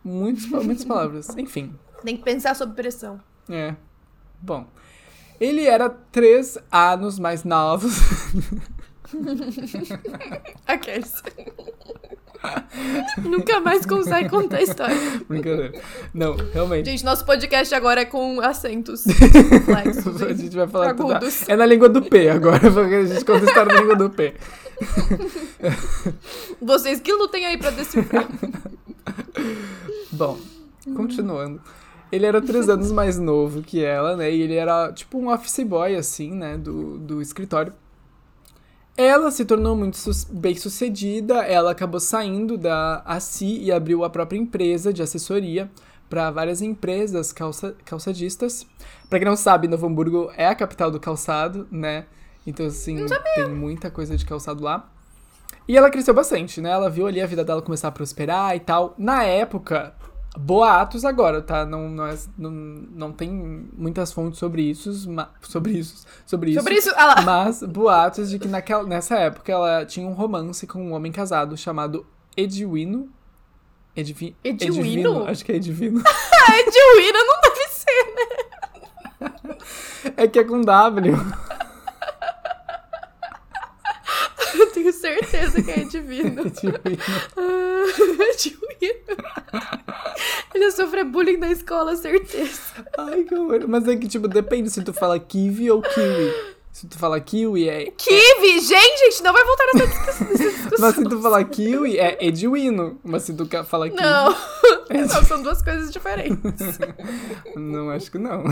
[0.03, 1.29] Muitas, muitas palavras.
[1.37, 3.19] Enfim, Tem que pensar sob pressão.
[3.49, 3.75] é.
[4.43, 4.65] Bom,
[5.39, 7.87] ele era três anos mais novo.
[10.67, 11.21] Aqueles.
[13.17, 14.95] Nunca mais consegue contar a história.
[15.27, 15.79] Brincadeira.
[16.13, 16.89] Não, realmente.
[16.89, 19.03] Gente, nosso podcast agora é com acentos.
[19.49, 20.55] Complexos, a gente.
[20.55, 21.19] vai falar tudo.
[21.47, 24.09] É na língua do P agora, porque a gente conta a história na língua do
[24.09, 24.33] P.
[26.59, 28.27] Vocês que lutem aí pra decifrar.
[30.11, 30.39] Bom,
[30.95, 31.61] continuando.
[32.11, 34.33] Ele era três anos mais novo que ela, né?
[34.33, 36.57] E ele era tipo um office boy, assim, né?
[36.57, 37.73] Do, do escritório.
[38.97, 39.97] Ela se tornou muito
[40.29, 45.71] bem sucedida, ela acabou saindo da ACI e abriu a própria empresa de assessoria
[46.09, 48.67] para várias empresas calça, calçadistas.
[49.09, 52.05] Pra quem não sabe, Novo Hamburgo é a capital do calçado, né?
[52.45, 52.97] Então, assim,
[53.35, 54.89] tem muita coisa de calçado lá.
[55.67, 56.69] E ela cresceu bastante, né?
[56.69, 58.93] Ela viu ali a vida dela começar a prosperar e tal.
[58.97, 59.95] Na época,
[60.37, 61.65] boatos agora, tá?
[61.65, 63.31] Não, não, é- não, não tem
[63.75, 64.93] muitas fontes sobre isso,
[65.41, 66.59] sobre isso, sobre isso.
[66.59, 67.21] Sobre isso, ah lá.
[67.21, 71.57] Mas boatos de que naquela, nessa época ela tinha um romance com um homem casado
[71.57, 73.09] chamado Edwino.
[73.95, 75.27] Edvi, Edwino?
[75.27, 76.01] Acho que é Edvino.
[76.47, 79.57] A Edwina não deve ser, né?
[80.17, 81.13] É que é com W.
[84.53, 86.41] Eu tenho certeza que é Edwina.
[86.41, 86.79] Edwino.
[87.37, 87.83] Ah,
[88.33, 88.95] Edwina.
[90.53, 92.59] Ele ia sofrer bullying na escola, certeza.
[92.97, 93.65] Ai, que horror.
[93.67, 96.33] Mas é que, tipo, depende se tu fala kiwi ou kiwi.
[96.71, 97.91] Se tu fala kiwi, é.
[97.91, 98.59] Kiwi!
[98.61, 100.79] Gente, gente, não vai voltar nessa discuss- nessa discussão.
[100.79, 102.99] Mas se tu falar kiwi, é Edwino.
[103.03, 104.01] Mas se tu falar kiwi.
[104.01, 104.31] Não.
[104.89, 104.97] É.
[105.05, 106.79] Não, são duas coisas diferentes.
[107.55, 108.43] Não, acho que não.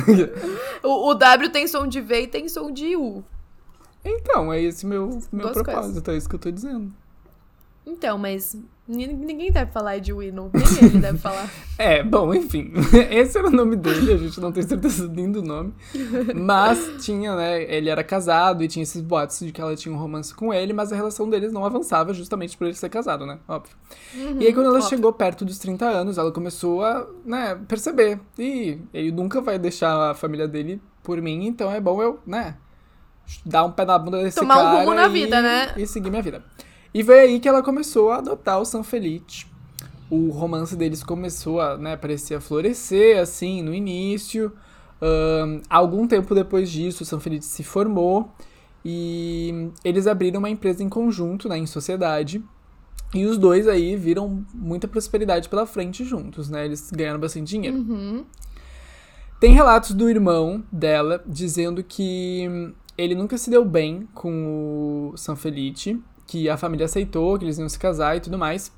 [0.83, 3.23] O, o W tem som de V e tem som de U.
[4.03, 6.91] Então, é esse meu, meu Duas propósito, é isso que eu tô dizendo.
[7.85, 8.55] Então, mas
[8.87, 10.51] ni- ninguém deve falar Edwino.
[10.53, 11.49] Nem ele deve falar.
[11.75, 12.71] É, bom, enfim.
[13.09, 15.73] Esse era o nome dele, a gente não tem certeza nem do nome.
[16.35, 17.63] Mas tinha, né?
[17.63, 20.71] Ele era casado e tinha esses boatos de que ela tinha um romance com ele,
[20.71, 23.39] mas a relação deles não avançava justamente por ele ser casado, né?
[23.47, 23.75] Óbvio.
[24.13, 24.89] e aí, quando ela óbvio.
[24.89, 28.19] chegou perto dos 30 anos, ela começou a, né, perceber.
[28.37, 32.55] E ele nunca vai deixar a família dele por mim, então é bom eu, né?
[33.45, 34.79] Dar um pé na bunda desse Tomar um cara.
[34.79, 35.73] rumo na e- vida, né?
[35.77, 36.43] E seguir minha vida.
[36.93, 39.45] E foi aí que ela começou a adotar o San Felice
[40.09, 44.51] o romance deles começou a, né, parecia florescer, assim, no início.
[45.01, 48.33] Um, algum tempo depois disso, o Sanfelice se formou
[48.83, 52.43] e eles abriram uma empresa em conjunto, né, em sociedade.
[53.13, 56.65] E os dois aí viram muita prosperidade pela frente juntos, né?
[56.65, 57.77] Eles ganharam bastante dinheiro.
[57.77, 58.23] Uhum.
[59.39, 66.01] Tem relatos do irmão dela dizendo que ele nunca se deu bem com o Sanfelice,
[66.27, 68.71] que a família aceitou, que eles iam se casar e tudo mais,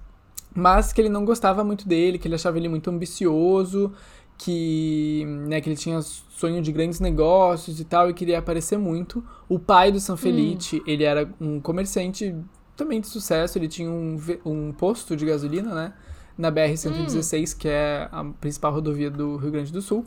[0.53, 3.91] mas que ele não gostava muito dele, que ele achava ele muito ambicioso,
[4.37, 9.23] que, né, que ele tinha sonho de grandes negócios e tal, e queria aparecer muito.
[9.49, 10.83] O pai do Sanfelice, hum.
[10.85, 12.35] ele era um comerciante
[12.75, 15.93] também de sucesso, ele tinha um, um posto de gasolina, né,
[16.37, 17.57] na BR-116, hum.
[17.57, 20.05] que é a principal rodovia do Rio Grande do Sul.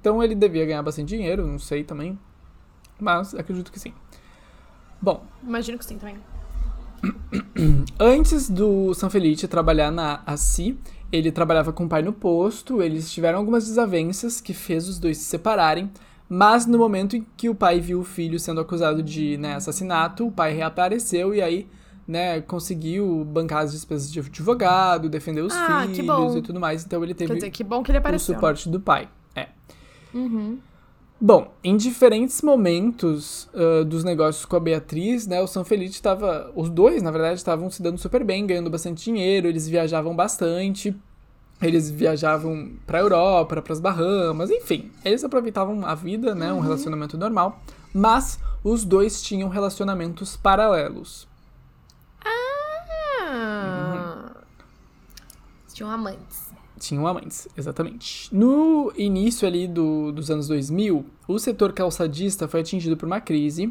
[0.00, 2.16] Então ele devia ganhar bastante dinheiro, não sei também.
[2.98, 3.92] Mas acredito que sim.
[5.00, 5.24] Bom.
[5.42, 6.16] Imagino que sim também.
[8.00, 10.78] Antes do Sanfelice trabalhar na ACI,
[11.12, 15.18] ele trabalhava com o pai no posto, eles tiveram algumas desavenças que fez os dois
[15.18, 15.90] se separarem,
[16.28, 20.26] mas no momento em que o pai viu o filho sendo acusado de né, assassinato,
[20.26, 21.68] o pai reapareceu e aí
[22.06, 27.02] né, conseguiu bancar as despesas de advogado, defender os ah, filhos e tudo mais, então
[27.02, 28.32] ele teve dizer, que bom que ele apareceu.
[28.32, 29.08] o suporte do pai.
[29.34, 29.48] É.
[30.14, 30.58] Uhum.
[31.18, 36.52] Bom, em diferentes momentos uh, dos negócios com a Beatriz, né, o São Feliz estava.
[36.54, 40.94] Os dois, na verdade, estavam se dando super bem, ganhando bastante dinheiro, eles viajavam bastante.
[41.60, 44.90] Eles viajavam pra Europa, para as Bahamas, enfim.
[45.02, 46.60] Eles aproveitavam a vida, né, um uhum.
[46.60, 47.62] relacionamento normal.
[47.94, 51.26] Mas os dois tinham relacionamentos paralelos.
[52.22, 52.76] Ah!
[53.24, 54.26] Uhum.
[55.76, 56.50] Tinham amantes.
[56.78, 58.34] Tinham amantes, exatamente.
[58.34, 63.70] No início ali do, dos anos 2000, o setor calçadista foi atingido por uma crise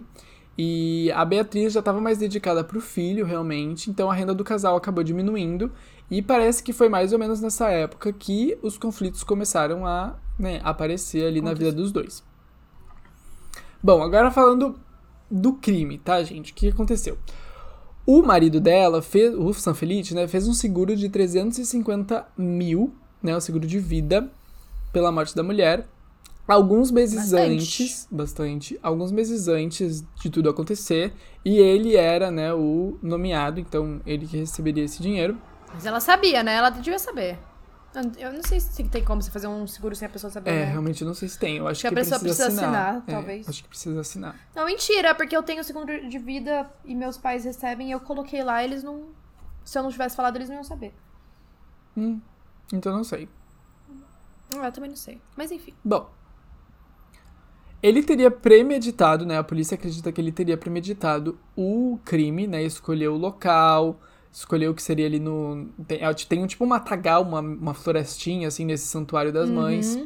[0.55, 4.43] e a Beatriz já estava mais dedicada para o filho, realmente, então a renda do
[4.43, 5.71] casal acabou diminuindo
[6.11, 10.61] e parece que foi mais ou menos nessa época que os conflitos começaram a né,
[10.63, 12.23] aparecer ali na vida dos dois.
[13.81, 14.79] Bom, agora falando
[15.29, 16.51] do crime, tá, gente?
[16.51, 17.17] O que aconteceu?
[18.05, 23.41] O marido dela, fez, o Sanfelice, né, fez um seguro de 350 mil, né, o
[23.41, 24.29] seguro de vida,
[24.93, 25.87] pela morte da mulher.
[26.47, 27.83] Alguns meses bastante.
[27.83, 31.11] antes, bastante, alguns meses antes de tudo acontecer,
[31.43, 35.35] e ele era, né, o nomeado, então ele que receberia esse dinheiro.
[35.73, 36.53] Mas ela sabia, né?
[36.55, 37.39] Ela devia saber.
[38.17, 40.49] Eu não sei se tem como você fazer um seguro sem a pessoa saber.
[40.49, 40.65] É, né?
[40.65, 41.57] realmente eu não sei se tem.
[41.57, 43.49] Eu acho que, que a pessoa precisa, precisa assinar, assinar é, talvez.
[43.49, 44.35] Acho que precisa assinar.
[44.53, 48.43] Não, mentira, porque eu tenho seguro de vida e meus pais recebem e eu coloquei
[48.43, 49.09] lá, eles não.
[49.63, 50.93] Se eu não tivesse falado, eles não iam saber.
[51.97, 52.19] Hum,
[52.73, 53.29] então não sei.
[54.57, 55.21] Ah, eu também não sei.
[55.35, 55.73] Mas enfim.
[55.83, 56.09] Bom.
[57.81, 59.37] Ele teria premeditado, né?
[59.37, 62.63] A polícia acredita que ele teria premeditado o crime, né?
[62.63, 63.99] Escolheu o local,
[64.35, 65.69] escolheu que seria ali no.
[65.87, 69.55] Tem, tem um tipo um matagal, uma, uma florestinha, assim, nesse santuário das uhum.
[69.55, 69.97] mães,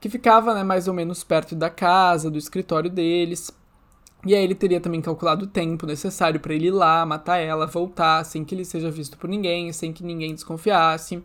[0.00, 3.50] que ficava, né, mais ou menos perto da casa, do escritório deles.
[4.24, 7.66] E aí ele teria também calculado o tempo necessário para ele ir lá, matar ela,
[7.66, 11.22] voltar, sem que ele seja visto por ninguém, sem que ninguém desconfiasse.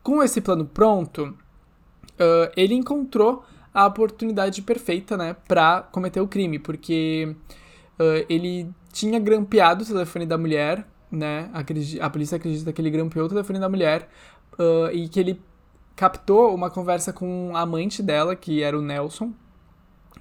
[0.00, 6.60] Com esse plano pronto, uh, ele encontrou a oportunidade perfeita, né, pra cometer o crime,
[6.60, 7.34] porque
[7.98, 11.50] uh, ele tinha grampeado o telefone da mulher né?
[12.00, 14.08] A polícia acredita que ele grampeou o telefone da mulher
[14.58, 15.40] uh, e que ele
[15.94, 19.32] captou uma conversa com a amante dela, que era o Nelson,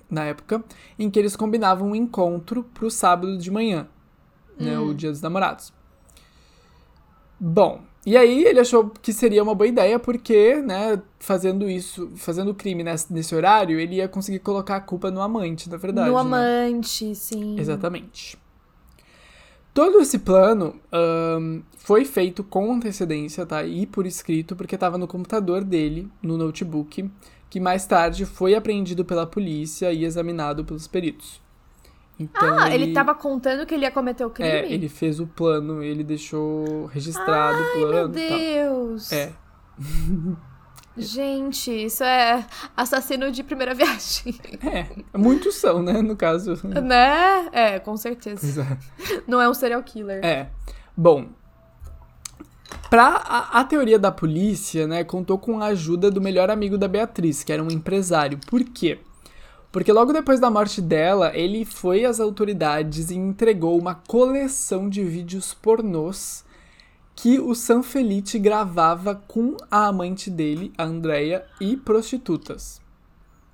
[0.09, 0.63] na época,
[0.97, 3.87] em que eles combinavam um encontro pro sábado de manhã,
[4.59, 4.65] hum.
[4.65, 4.79] né?
[4.79, 4.93] O hum.
[4.93, 5.73] dia dos namorados.
[7.37, 12.51] Bom, e aí ele achou que seria uma boa ideia porque, né, fazendo isso, fazendo
[12.51, 16.09] o crime nesse, nesse horário, ele ia conseguir colocar a culpa no amante, na verdade.
[16.09, 16.21] No né?
[16.21, 17.59] amante, sim.
[17.59, 18.37] Exatamente.
[19.75, 20.79] Todo esse plano
[21.37, 23.61] um, foi feito com antecedência, tá?
[23.65, 27.11] E por escrito, porque estava no computador dele, no notebook,
[27.49, 31.41] que mais tarde foi apreendido pela polícia e examinado pelos peritos.
[32.17, 34.49] Então, ah, ele estava contando que ele ia cometer o crime?
[34.49, 38.13] É, ele fez o plano, ele deixou registrado Ai, o plano.
[38.13, 39.11] Meu Deus!
[39.11, 39.33] É.
[40.97, 44.35] Gente, isso é assassino de primeira viagem.
[44.63, 46.55] É, muitos são, né, no caso.
[46.67, 47.49] Né?
[47.51, 48.77] É, com certeza.
[49.27, 50.23] Não é um serial killer.
[50.23, 50.47] É.
[50.95, 51.27] Bom,
[52.89, 56.87] Pra a, a, teoria da polícia, né, contou com a ajuda do melhor amigo da
[56.87, 58.39] Beatriz, que era um empresário.
[58.47, 58.99] Por quê?
[59.71, 65.03] Porque logo depois da morte dela, ele foi às autoridades e entregou uma coleção de
[65.03, 66.45] vídeos pornôs
[67.15, 72.83] que o Sanfelice gravava com a amante dele, a Andrea, e prostitutas.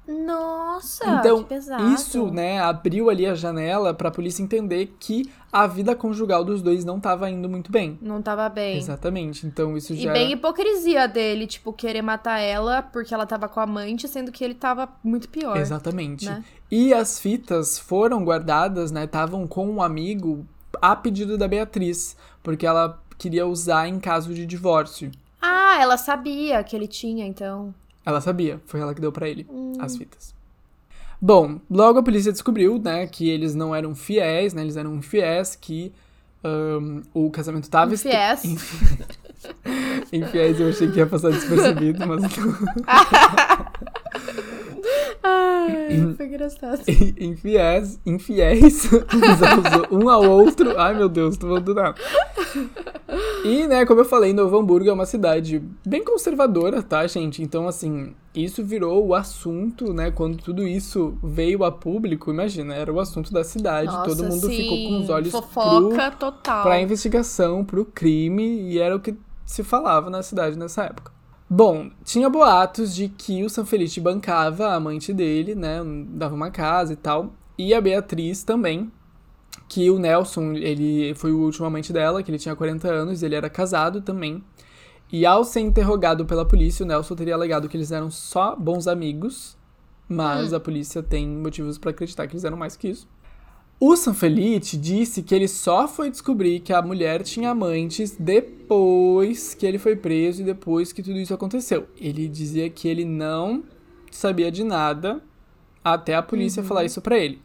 [0.07, 1.45] Nossa, Então.
[1.93, 6.83] Isso, né, abriu ali a janela pra polícia entender que a vida conjugal dos dois
[6.83, 7.97] não tava indo muito bem.
[8.01, 8.77] Não tava bem.
[8.77, 9.45] Exatamente.
[9.45, 13.59] Então isso E já bem hipocrisia dele, tipo, querer matar ela porque ela tava com
[13.59, 15.55] a amante, sendo que ele tava muito pior.
[15.55, 16.25] Exatamente.
[16.25, 16.43] né?
[16.69, 19.05] E as fitas foram guardadas, né?
[19.05, 20.45] Estavam com um amigo
[20.81, 25.11] a pedido da Beatriz, porque ela queria usar em caso de divórcio.
[25.41, 27.73] Ah, ela sabia que ele tinha, então.
[28.05, 29.73] Ela sabia, foi ela que deu pra ele Hum.
[29.79, 30.33] as fitas.
[31.21, 34.63] Bom, logo a polícia descobriu, né, que eles não eram fiéis, né?
[34.63, 35.91] Eles eram infiéis, que
[36.43, 38.43] ahn, o casamento tava Infiéis.
[38.43, 39.05] Infi-
[40.11, 42.23] Infiéis eu achei que ia passar despercebido, mas.
[45.23, 46.81] Ai, foi engraçado.
[47.19, 48.89] infiéis, infiéis
[49.91, 50.77] um ao outro.
[50.79, 51.95] Ai, meu Deus, tô falando do nada.
[53.43, 57.41] E, né, como eu falei, Novo Hamburgo é uma cidade bem conservadora, tá, gente?
[57.41, 60.11] Então, assim, isso virou o assunto, né?
[60.11, 63.91] Quando tudo isso veio a público, imagina, era o assunto da cidade.
[63.91, 64.57] Nossa, todo mundo sim.
[64.57, 66.63] ficou com os olhos Fofoca pro, total.
[66.63, 71.11] pra investigação, pro crime, e era o que se falava na cidade nessa época.
[71.53, 75.81] Bom, tinha boatos de que o Sanfelice bancava a amante dele, né?
[76.07, 77.33] Dava uma casa e tal.
[77.57, 78.89] E a Beatriz também.
[79.67, 83.35] Que o Nelson, ele foi o último amante dela, que ele tinha 40 anos, ele
[83.35, 84.41] era casado também.
[85.11, 88.87] E ao ser interrogado pela polícia, o Nelson teria alegado que eles eram só bons
[88.87, 89.57] amigos,
[90.07, 93.09] mas a polícia tem motivos pra acreditar que eles eram mais que isso.
[93.83, 99.65] O Sanfelice disse que ele só foi descobrir que a mulher tinha amantes depois que
[99.65, 101.87] ele foi preso e depois que tudo isso aconteceu.
[101.99, 103.63] Ele dizia que ele não
[104.11, 105.19] sabia de nada
[105.83, 107.41] até a polícia falar isso pra ele.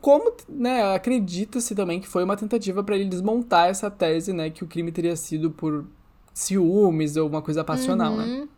[0.00, 4.64] Como, né, acredita-se também que foi uma tentativa pra ele desmontar essa tese, né, que
[4.64, 5.84] o crime teria sido por
[6.32, 8.48] ciúmes ou uma coisa passional, né?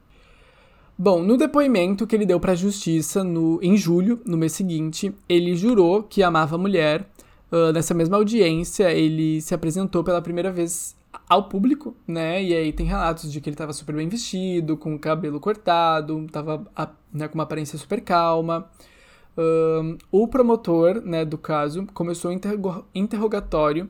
[1.03, 5.57] Bom, no depoimento que ele deu pra justiça no, em julho, no mês seguinte, ele
[5.57, 7.09] jurou que amava a mulher.
[7.51, 10.95] Ah, nessa mesma audiência, ele se apresentou pela primeira vez
[11.27, 12.43] ao público, né?
[12.45, 16.27] E aí tem relatos de que ele tava super bem vestido, com o cabelo cortado,
[16.31, 18.69] tava a- né, com uma aparência super calma.
[19.39, 23.89] Ahn, o promotor, né, do caso, começou o interroga- interrogatório,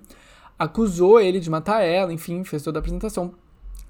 [0.57, 3.33] acusou ele de matar ela, enfim, fez toda a apresentação.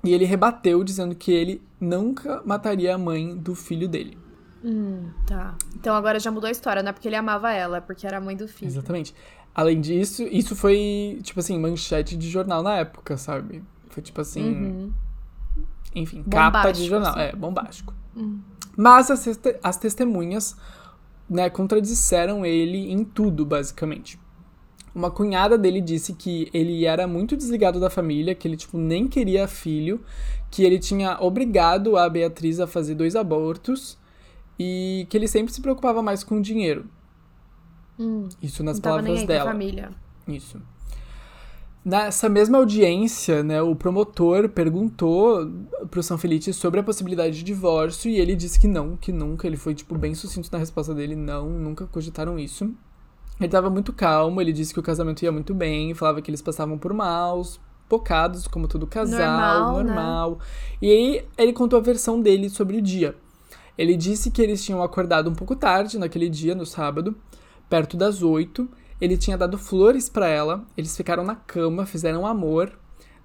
[0.02, 4.16] E ele rebateu dizendo que ele nunca mataria a mãe do filho dele.
[4.64, 5.54] Hum, tá.
[5.74, 8.18] Então agora já mudou a história, não é porque ele amava ela, é porque era
[8.18, 8.68] a mãe do filho.
[8.68, 9.14] Exatamente.
[9.54, 13.62] Além disso, isso foi, tipo assim, manchete de jornal na época, sabe?
[13.88, 14.42] Foi tipo assim.
[14.42, 14.92] Uhum.
[15.94, 17.10] Enfim, capa de Bombástico, jornal.
[17.10, 17.20] assim.
[17.20, 17.94] É, bombástico.
[18.76, 19.28] Mas as,
[19.62, 20.56] as testemunhas,
[21.28, 24.18] né, contradisseram ele em tudo, basicamente.
[24.94, 29.06] Uma cunhada dele disse que ele era muito desligado da família, que ele, tipo, nem
[29.06, 30.00] queria filho,
[30.50, 33.96] que ele tinha obrigado a Beatriz a fazer dois abortos
[34.58, 36.86] e que ele sempre se preocupava mais com o dinheiro.
[37.98, 39.50] Hum, Isso nas não tava nem palavras dela.
[39.52, 39.90] família.
[40.26, 40.60] Isso.
[41.84, 45.50] Nessa mesma audiência, né, o promotor perguntou
[45.90, 49.46] pro Sanfelice sobre a possibilidade de divórcio e ele disse que não, que nunca.
[49.46, 52.70] Ele foi, tipo, bem sucinto na resposta dele, não, nunca cogitaram isso.
[53.40, 56.42] Ele tava muito calmo, ele disse que o casamento ia muito bem, falava que eles
[56.42, 59.82] passavam por maus, bocados, como todo casal, Normal, né?
[59.84, 60.38] normal.
[60.80, 63.14] E aí ele contou a versão dele sobre o dia.
[63.78, 67.16] Ele disse que eles tinham acordado um pouco tarde naquele dia, no sábado,
[67.68, 68.68] perto das oito.
[69.00, 72.70] Ele tinha dado flores pra ela, eles ficaram na cama, fizeram amor,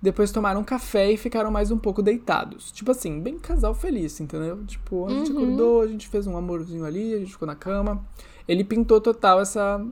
[0.01, 2.71] depois tomaram café e ficaram mais um pouco deitados.
[2.71, 4.63] Tipo assim, bem casal feliz, entendeu?
[4.65, 5.37] Tipo, a gente Uhum.
[5.43, 8.01] acordou, a gente fez um amorzinho ali, a gente ficou na cama.
[8.47, 9.85] Ele pintou total essa,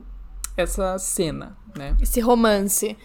[0.56, 1.96] essa cena, né?
[2.00, 2.96] Esse romance.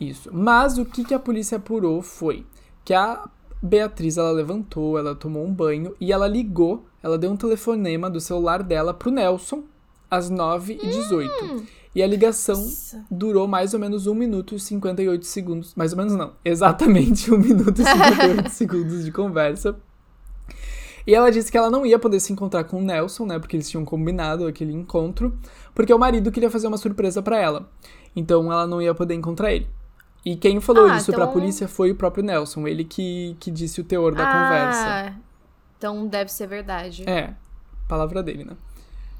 [0.00, 0.30] Isso.
[0.32, 2.46] Mas o que, que a polícia apurou foi
[2.84, 3.28] que a
[3.62, 8.20] Beatriz, ela levantou, ela tomou um banho e ela ligou, ela deu um telefonema do
[8.20, 9.64] celular dela pro Nelson
[10.10, 11.66] às 9h18.
[11.94, 13.04] E a ligação Nossa.
[13.10, 15.74] durou mais ou menos 1 minuto e 58 segundos.
[15.74, 16.32] Mais ou menos não.
[16.44, 19.74] Exatamente 1 minuto e 58 segundos de conversa.
[21.06, 23.38] E ela disse que ela não ia poder se encontrar com o Nelson, né?
[23.38, 25.38] Porque eles tinham combinado aquele encontro.
[25.74, 27.70] Porque o marido queria fazer uma surpresa pra ela.
[28.14, 29.68] Então ela não ia poder encontrar ele.
[30.24, 32.66] E quem falou Ah, isso pra então- polícia foi o próprio Nelson.
[32.66, 35.20] Ele que, que disse o teor da ah, conversa.
[35.78, 37.08] Então deve ser verdade.
[37.08, 37.34] É,
[37.88, 38.56] palavra dele, né?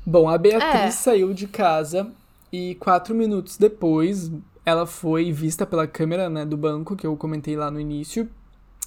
[0.05, 0.91] Bom, a Beatriz É.
[0.91, 2.11] saiu de casa
[2.53, 4.31] e quatro minutos depois
[4.65, 8.29] ela foi vista pela câmera né, do banco, que eu comentei lá no início,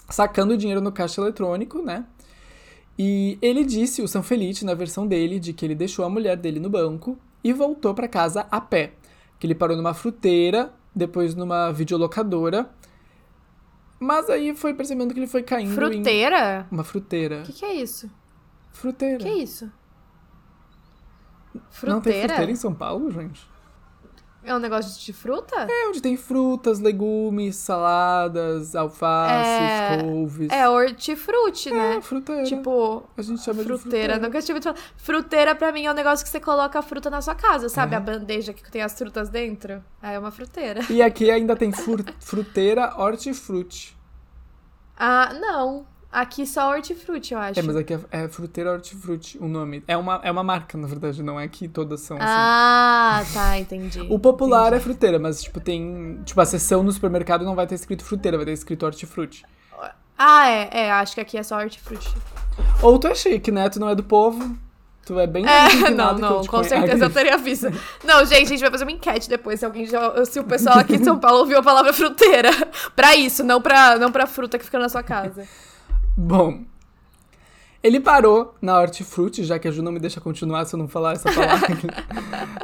[0.10, 2.04] sacando o dinheiro no caixa eletrônico, né?
[3.02, 6.60] E ele disse, o Sanfelice, na versão dele, de que ele deixou a mulher dele
[6.60, 8.92] no banco e voltou pra casa a pé.
[9.40, 12.70] Que ele parou numa fruteira, depois numa videolocadora.
[13.98, 16.68] Mas aí foi percebendo que ele foi caindo em Fruteira?
[16.70, 17.40] uma fruteira.
[17.40, 18.12] O que, que é isso?
[18.74, 19.16] Fruteira.
[19.16, 19.72] O que é isso?
[21.70, 21.94] Fruteira?
[21.96, 23.49] Não tem fruteira em São Paulo, gente?
[24.42, 25.68] É um negócio de fruta?
[25.70, 30.50] É, onde tem frutas, legumes, saladas, alface, É- couves.
[30.50, 31.98] É hortifruti, né?
[31.98, 32.44] É, fruteira.
[32.44, 33.80] Tipo, a gente chama de fruteira.
[34.14, 34.18] fruteira.
[34.20, 34.78] Nunca tive falar.
[34.96, 37.96] Fruteira pra mim é um negócio que você coloca a fruta na sua casa, sabe?
[37.96, 39.84] A bandeja que tem as frutas dentro.
[40.02, 40.82] Aí é uma fruteira.
[40.90, 43.96] E aqui ainda tem fru- fruteira hortifruti.
[44.98, 45.86] Ah, não.
[46.12, 47.60] Aqui só hortifruti, eu acho.
[47.60, 49.84] É, mas aqui é, é fruteira hortifruti o nome.
[49.88, 52.26] É uma, é uma marca, na verdade, não é que todas são assim.
[52.28, 54.02] Ah, tá, entendi.
[54.10, 56.20] O popular é fruteira, mas, tipo, tem.
[56.26, 59.46] Tipo, a seção no supermercado não vai ter escrito fruteira, vai ter escrito hortifruti.
[60.18, 62.14] Ah, é, é, acho que aqui é só hortifruti.
[62.82, 63.70] Ou tu é chique, né?
[63.70, 64.58] Tu não é do povo.
[65.06, 67.68] Tu é bem É, não, não, te com certeza eu teria visto.
[68.04, 70.78] Não, gente, a gente vai fazer uma enquete depois, se alguém já, se o pessoal
[70.78, 72.50] aqui de São Paulo ouviu a palavra fruteira.
[72.96, 75.48] pra isso, não pra, não pra fruta que fica na sua casa.
[76.20, 76.66] Bom.
[77.82, 80.90] Ele parou na hortifruti, já que a Ju não me deixa continuar se eu não
[80.90, 81.68] falar essa palavra.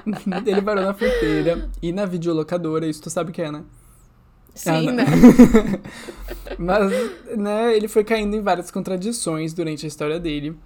[0.46, 3.64] ele parou na fruteira e na videolocadora, isso tu sabe o que é, né?
[4.54, 4.94] Sim, não.
[4.94, 5.06] né?
[6.60, 6.92] Mas,
[7.38, 10.58] né, ele foi caindo em várias contradições durante a história dele.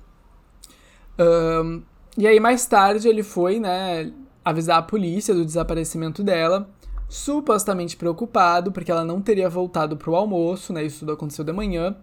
[1.15, 1.81] Ahn,
[2.17, 4.11] e aí, mais tarde, ele foi, né,
[4.43, 6.67] avisar a polícia do desaparecimento dela,
[7.07, 11.95] supostamente preocupado, porque ela não teria voltado pro almoço, né, isso tudo aconteceu de manhã.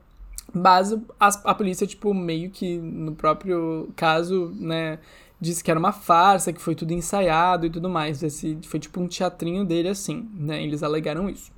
[0.53, 4.99] Mas a, a polícia, tipo, meio que no próprio caso, né,
[5.41, 8.23] disse que era uma farsa, que foi tudo ensaiado e tudo mais.
[8.23, 11.53] Esse, foi tipo um teatrinho dele assim, né, eles alegaram isso.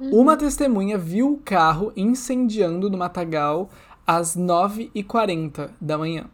[0.00, 3.68] Uma testemunha viu o carro incendiando no matagal
[4.06, 6.26] às 9h40 da manhã.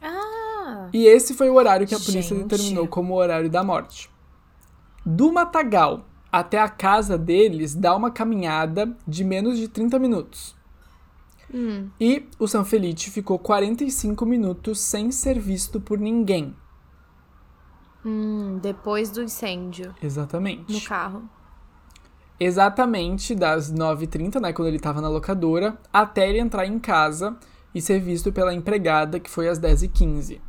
[0.00, 2.46] Ah, E esse foi o horário que a polícia Gente.
[2.46, 4.08] determinou como o horário da morte.
[5.04, 10.54] Do matagal até a casa deles dá uma caminhada de menos de 30 minutos.
[11.52, 11.90] Hum.
[12.00, 16.54] E o San Felice ficou 45 minutos sem ser visto por ninguém.
[18.04, 20.72] Hum, depois do incêndio Exatamente.
[20.72, 21.28] no carro.
[22.38, 27.36] Exatamente das 9h30, né, quando ele tava na locadora, até ele entrar em casa
[27.74, 30.40] e ser visto pela empregada, que foi às 10h15.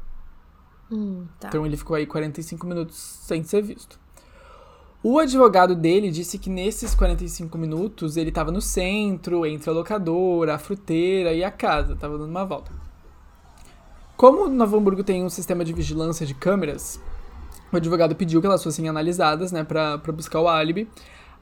[0.89, 1.49] Hum, tá.
[1.49, 4.00] Então ele ficou aí 45 minutos sem ser visto.
[5.03, 10.53] O advogado dele disse que nesses 45 minutos ele estava no centro, entre a locadora,
[10.53, 12.71] a fruteira e a casa, tava dando uma volta.
[14.15, 17.01] Como Novo Hamburgo tem um sistema de vigilância de câmeras,
[17.73, 20.87] o advogado pediu que elas fossem analisadas, né, para buscar o álibi.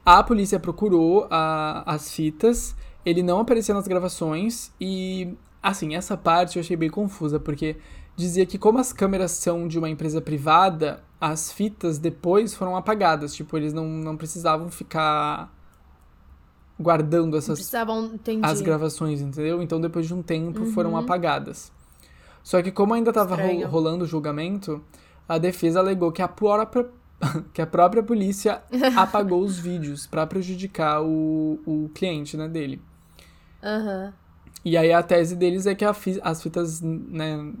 [0.06, 6.56] A polícia procurou a- as fitas, ele não aparecia nas gravações e, assim, essa parte
[6.56, 7.76] eu achei bem confusa, porque
[8.16, 13.34] dizia que como as câmeras são de uma empresa privada, as fitas depois foram apagadas,
[13.34, 15.52] tipo, eles não, não precisavam ficar
[16.78, 18.42] guardando essas Precisavam, entendi.
[18.44, 19.62] as gravações, entendeu?
[19.62, 20.96] Então depois de um tempo foram Uhum.
[20.96, 21.70] apagadas.
[22.42, 24.82] Só que como ainda tava ro- rolando o julgamento,
[25.28, 26.88] a defesa alegou que a própria
[27.54, 28.62] que a própria polícia
[28.94, 32.82] apagou os vídeos pra prejudicar o, o cliente, né, dele.
[33.62, 34.14] Aham.
[34.64, 37.52] E aí a tese deles é que a as fitas, né,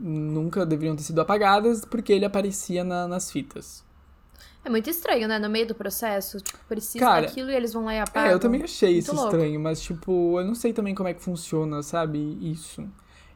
[0.00, 3.84] nunca deveriam ter sido apagadas porque ele aparecia na- nas fitas.
[4.64, 5.38] É muito estranho, né?
[5.38, 8.30] No meio do processo, tipo, precisa Cara, daquilo e eles vão lá e apagam.
[8.30, 9.30] É, eu também achei Muito isso louco.
[9.36, 12.86] estranho, mas tipo, eu não sei também como é que funciona, sabe, isso.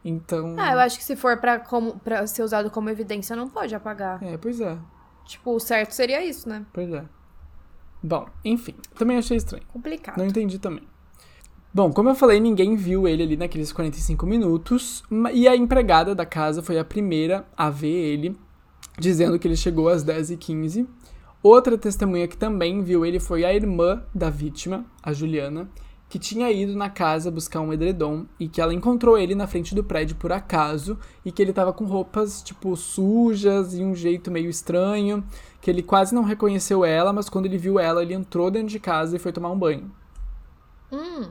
[0.05, 0.57] Então...
[0.59, 3.75] Ah, eu acho que se for pra, como, pra ser usado como evidência, não pode
[3.75, 4.23] apagar.
[4.23, 4.77] É, pois é.
[5.25, 6.67] Tipo, o certo seria isso, né?
[6.73, 7.05] Pois é.
[8.03, 9.65] Bom, enfim, também achei estranho.
[9.69, 10.19] Complicado.
[10.19, 10.83] Não entendi também.
[11.75, 16.27] Bom, como eu falei, ninguém viu ele ali naqueles 45 minutos, e a empregada da
[16.27, 18.37] casa foi a primeira a ver ele,
[18.99, 20.87] dizendo que ele chegou às 10h15.
[21.43, 25.67] Outra testemunha que também viu ele foi a irmã da vítima, a Juliana,
[26.11, 29.75] que tinha ido na casa buscar um edredom e que ela encontrou ele na frente
[29.75, 34.31] do prédio por acaso e que ele tava com roupas, tipo, sujas e um jeito
[34.31, 35.25] meio estranho,
[35.59, 38.79] que ele quase não reconheceu ela, mas quando ele viu ela, ele entrou dentro de
[38.79, 39.91] casa e foi tomar um banho.
[40.93, 41.31] Hum,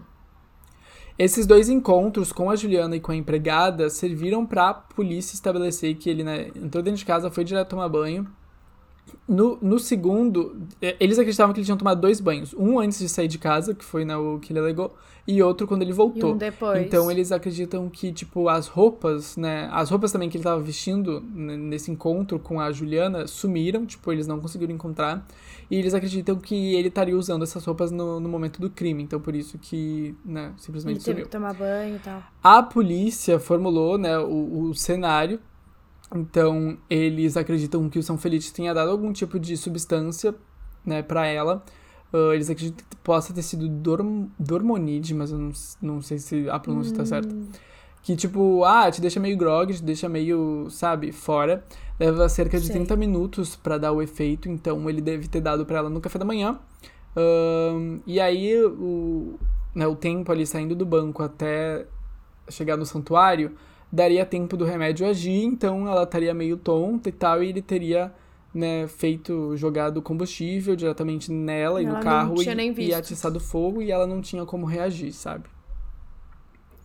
[1.17, 6.09] Esses dois encontros com a Juliana e com a empregada serviram pra polícia estabelecer que
[6.09, 8.27] ele né, entrou dentro de casa, foi direto tomar banho.
[9.27, 12.53] No, no segundo, eh, eles acreditavam que ele tinha tomado dois banhos.
[12.53, 14.93] Um antes de sair de casa, que foi né, o que ele alegou,
[15.27, 16.33] e outro quando ele e voltou.
[16.33, 16.81] um depois.
[16.85, 19.69] Então eles acreditam que, tipo, as roupas, né?
[19.71, 24.27] As roupas também que ele tava vestindo nesse encontro com a Juliana sumiram, tipo, eles
[24.27, 25.25] não conseguiram encontrar.
[25.69, 29.03] E eles acreditam que ele estaria usando essas roupas no, no momento do crime.
[29.03, 31.25] Então por isso que, né, Ele simplesmente teve sumiu.
[31.25, 32.21] que tomar banho e tal.
[32.43, 35.39] A polícia formulou, né, o, o cenário.
[36.13, 40.35] Então, eles acreditam que o São Feliz tenha dado algum tipo de substância,
[40.85, 41.63] né, pra ela.
[42.13, 45.51] Ah, eles acreditam que possa ter sido dorm, dormonide, mas eu não,
[45.81, 47.33] não sei se a pronúncia tá certa.
[48.03, 51.63] que, tipo, ah, te deixa meio grog, te deixa meio, sabe, fora.
[51.99, 52.75] Leva cerca de Sei.
[52.75, 56.17] 30 minutos pra dar o efeito, então ele deve ter dado pra ela no café
[56.17, 56.59] da manhã.
[57.15, 59.35] Ahn, e aí, o,
[59.75, 61.85] né, o tempo ali saindo do banco até
[62.49, 63.55] chegar no santuário,
[63.91, 68.13] daria tempo do remédio agir, então ela estaria meio tonta e tal, e ele teria
[68.53, 73.91] né, feito, jogado combustível diretamente nela e Ela no carro e, e atiçado fogo e
[73.91, 75.45] ela não tinha como reagir, sabe?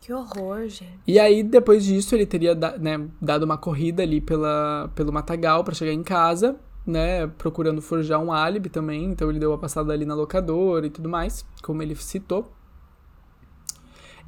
[0.00, 1.00] Que horror, gente.
[1.04, 5.74] E aí, depois disso, ele teria né, dado uma corrida ali pela, pelo Matagal pra
[5.74, 6.54] chegar em casa,
[6.86, 7.26] né?
[7.26, 9.06] Procurando forjar um álibi também.
[9.06, 12.52] Então ele deu uma passada ali na locadora e tudo mais, como ele citou.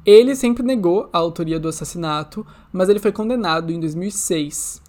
[0.05, 4.81] Ele sempre negou a autoria do assassinato, mas ele foi condenado em 2006,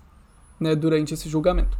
[0.59, 1.77] né, durante esse julgamento.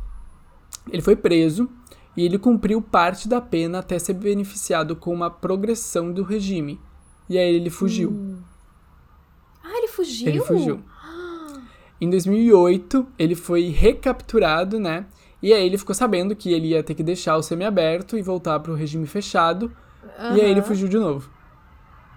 [0.91, 1.69] Ele foi preso
[2.17, 6.81] e ele cumpriu parte da pena até ser beneficiado com uma progressão do regime.
[7.29, 8.39] E aí ele fugiu.
[9.63, 10.29] Ah, ele fugiu?
[10.29, 10.83] Ele fugiu.
[12.01, 15.07] Em 2008, ele foi recapturado, né?
[15.43, 18.59] E aí ele ficou sabendo que ele ia ter que deixar o semiaberto e voltar
[18.61, 19.71] pro regime fechado.
[20.35, 21.31] E aí ele fugiu de novo.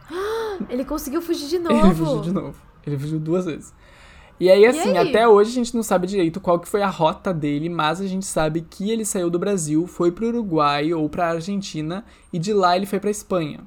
[0.70, 1.86] Ele conseguiu fugir de novo.
[1.86, 2.56] Ele fugiu de novo.
[2.86, 3.74] Ele fugiu duas vezes.
[4.40, 5.10] E aí, assim, aí?
[5.10, 8.08] até hoje a gente não sabe direito qual que foi a rota dele, mas a
[8.08, 12.52] gente sabe que ele saiu do Brasil, foi pro Uruguai ou pra Argentina, e de
[12.52, 13.62] lá ele foi pra Espanha.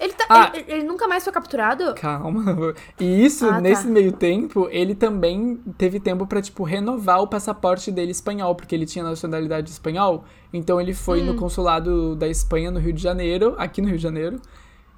[0.00, 0.52] Ele, tá, Ah.
[0.54, 1.94] ele, ele nunca mais foi capturado?
[1.94, 2.74] Calma.
[3.00, 3.60] E isso, Ah, tá.
[3.60, 8.74] nesse meio tempo, ele também teve tempo pra, tipo, renovar o passaporte dele espanhol, porque
[8.74, 10.24] ele tinha nacionalidade espanhol.
[10.52, 11.26] Então ele foi Hum.
[11.26, 14.40] no consulado da Espanha, no Rio de Janeiro, aqui no Rio de Janeiro,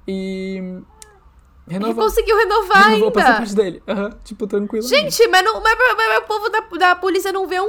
[0.07, 0.83] e Ele
[1.67, 3.11] renovou, conseguiu renovar renovou o ainda.
[3.11, 3.83] passaporte dele.
[3.87, 4.87] Aham, tipo, tranquilo.
[4.87, 7.67] Gente, mas, não, mas, mas- mas o povo da, da polícia não vê um,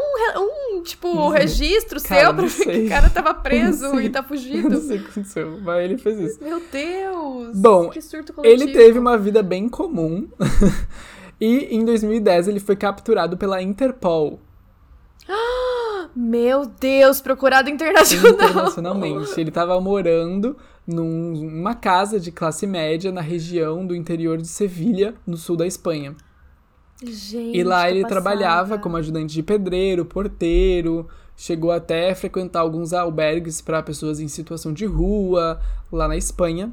[0.77, 4.19] um tipo, registro Cara, seu pra não ver que o cara tava preso e tá
[4.19, 4.81] Eu não fugido?
[4.81, 6.43] sei o que aconteceu, mas ele fez isso.
[6.45, 7.57] Meu Deus!
[7.57, 8.63] Bom, que surto coletivo.
[8.65, 10.29] Ele teve uma vida bem comum.
[11.41, 14.41] e em 2010 ele foi capturado pela Interpol.
[16.15, 18.33] Meu Deus, procurado internacional.
[18.33, 19.39] internacionalmente.
[19.41, 20.57] Ele estava morando
[20.87, 26.15] numa casa de classe média na região do interior de Sevilha, no sul da Espanha.
[27.03, 28.21] Gente, E lá ele passada.
[28.23, 31.07] trabalhava como ajudante de pedreiro, porteiro,
[31.37, 35.61] chegou até a frequentar alguns albergues para pessoas em situação de rua,
[35.93, 36.73] lá na Espanha.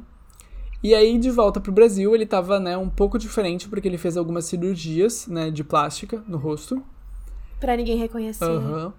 [0.82, 4.16] E aí, de volta pro Brasil, ele tava, né, um pouco diferente, porque ele fez
[4.16, 6.82] algumas cirurgias, né, de plástica no rosto.
[7.58, 8.44] Pra ninguém reconhecer.
[8.44, 8.92] Aham.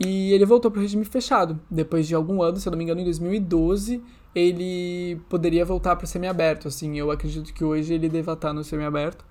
[0.00, 1.58] E ele voltou pro regime fechado.
[1.70, 4.02] Depois de algum ano, se eu não me engano, em 2012,
[4.34, 6.98] ele poderia voltar pro semiaberto, assim.
[6.98, 9.24] Eu acredito que hoje ele deva estar no semiaberto.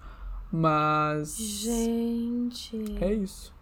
[0.52, 1.38] Mas.
[1.38, 2.98] Gente.
[3.02, 3.54] É isso.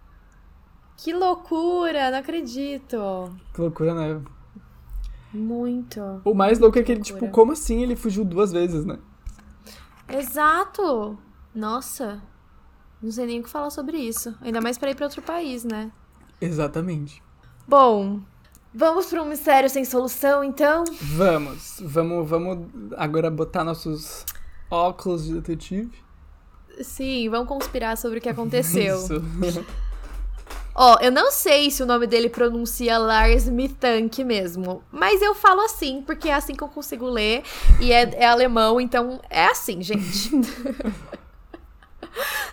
[0.97, 3.35] Que loucura, não acredito.
[3.53, 4.21] Que loucura, né?
[5.33, 6.21] Muito.
[6.23, 7.19] O mais louco é que ele, loucura.
[7.19, 8.97] tipo, como assim ele fugiu duas vezes, né?
[10.07, 11.17] Exato.
[11.53, 12.21] Nossa.
[13.01, 14.35] Não sei nem o que falar sobre isso.
[14.41, 15.91] Ainda mais pra ir pra outro país, né?
[16.39, 17.21] Exatamente.
[17.67, 18.21] Bom,
[18.75, 20.83] vamos para um mistério sem solução, então?
[21.01, 22.67] Vamos, vamos, vamos
[22.97, 24.25] agora botar nossos
[24.69, 26.03] óculos de detetive.
[26.81, 28.97] Sim, vamos conspirar sobre o que aconteceu.
[28.97, 29.65] Isso.
[30.77, 35.61] Ó, eu não sei se o nome dele pronuncia Lars Mittank mesmo, mas eu falo
[35.61, 37.43] assim, porque é assim que eu consigo ler,
[37.79, 40.31] e é, é alemão, então é assim, gente.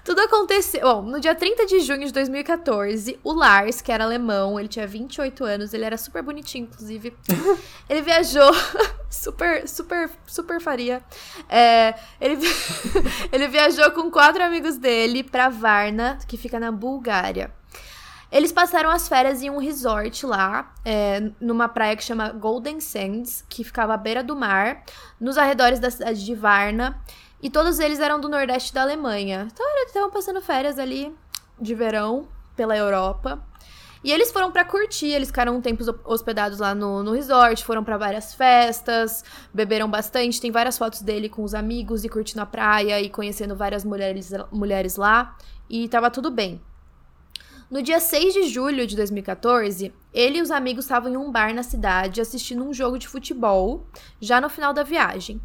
[0.05, 0.81] Tudo aconteceu.
[0.83, 4.87] Bom, no dia 30 de junho de 2014, o Lars, que era alemão, ele tinha
[4.87, 7.17] 28 anos, ele era super bonitinho, inclusive.
[7.89, 8.51] ele viajou.
[9.11, 11.03] super, super, super faria.
[11.49, 12.55] É, ele, vi-
[13.31, 17.53] ele viajou com quatro amigos dele pra Varna, que fica na Bulgária.
[18.31, 23.45] Eles passaram as férias em um resort lá, é, numa praia que chama Golden Sands,
[23.47, 24.83] que ficava à beira do mar,
[25.21, 26.99] nos arredores da cidade de Varna.
[27.43, 29.49] E todos eles eram do nordeste da Alemanha.
[29.53, 31.13] Então eles estavam passando férias ali
[31.61, 33.43] de verão pela Europa.
[34.05, 37.85] E eles foram pra curtir, eles ficaram um tempo hospedados lá no, no resort, foram
[37.85, 39.25] pra várias festas,
[39.55, 40.41] beberam bastante.
[40.41, 44.33] Tem várias fotos dele com os amigos e curtindo a praia e conhecendo várias mulheres,
[44.51, 45.37] mulheres lá.
[45.69, 46.61] E tava tudo bem.
[47.71, 51.55] No dia 6 de julho de 2014, ele e os amigos estavam em um bar
[51.55, 53.87] na cidade assistindo um jogo de futebol,
[54.21, 55.41] já no final da viagem.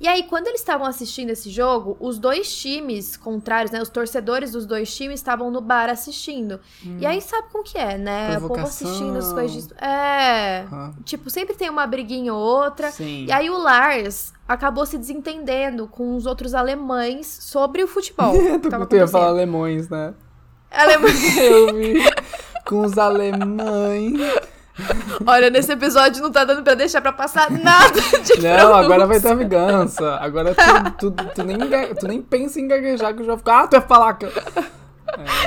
[0.00, 3.82] E aí, quando eles estavam assistindo esse jogo, os dois times contrários, né?
[3.82, 6.60] Os torcedores dos dois times estavam no bar assistindo.
[7.00, 8.28] E aí, sabe como que é, né?
[8.28, 8.86] O povo Provocação.
[8.88, 9.66] assistindo as coisas.
[9.66, 10.66] de- É.
[10.70, 12.92] Ah, Tipo, sempre tem uma briguinha ou outra.
[12.92, 13.24] sim.
[13.26, 18.32] E aí o Lars acabou se desentendendo com os outros alemães sobre o futebol.
[18.88, 20.14] tu, ia falar alemões, né?
[20.70, 21.18] Alemães.
[21.38, 21.94] Eu vi
[22.64, 24.12] com os alemães.
[25.26, 28.76] Olha, nesse episódio não tá dando pra deixar pra passar nada de Não, pronúncia.
[28.76, 30.16] agora vai ter vingança.
[30.16, 30.54] Agora
[30.98, 31.58] tu, tu, tu, nem,
[31.98, 33.62] tu nem pensa em gaguejar que eu já vou ficar.
[33.64, 34.26] Ah, tu ia falar que.
[34.26, 34.32] eu-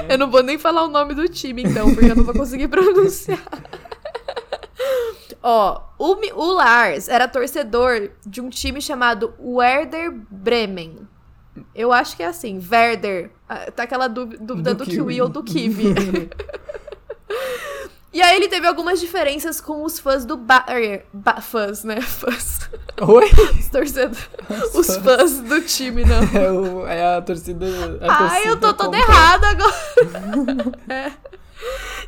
[0.10, 2.68] Eu não vou nem falar o nome do time, então, porque eu não vou conseguir
[2.70, 3.40] pronunciar.
[5.44, 11.08] Ó, o, o Lars era torcedor de um time chamado Werder Bremen.
[11.76, 13.32] Eu acho que é assim, Werder.
[13.48, 14.98] Ah, Tá aquela dú- dúvida do, Do kiwi.
[15.16, 15.22] kiwi.
[15.22, 16.30] ou do kiwi.
[18.14, 21.04] e aí ele teve algumas diferenças com os fãs do Bayern.
[21.14, 22.00] Ba fãs, né?
[22.02, 22.70] Fãs.
[23.02, 23.30] Oi?
[23.60, 24.30] Os torcedores.
[24.74, 26.22] Os fãs do time, não.
[26.38, 27.66] É, o, é a torcida.
[28.02, 29.76] a Ai, eu tô torcida toda errada agora.
[30.90, 31.12] É.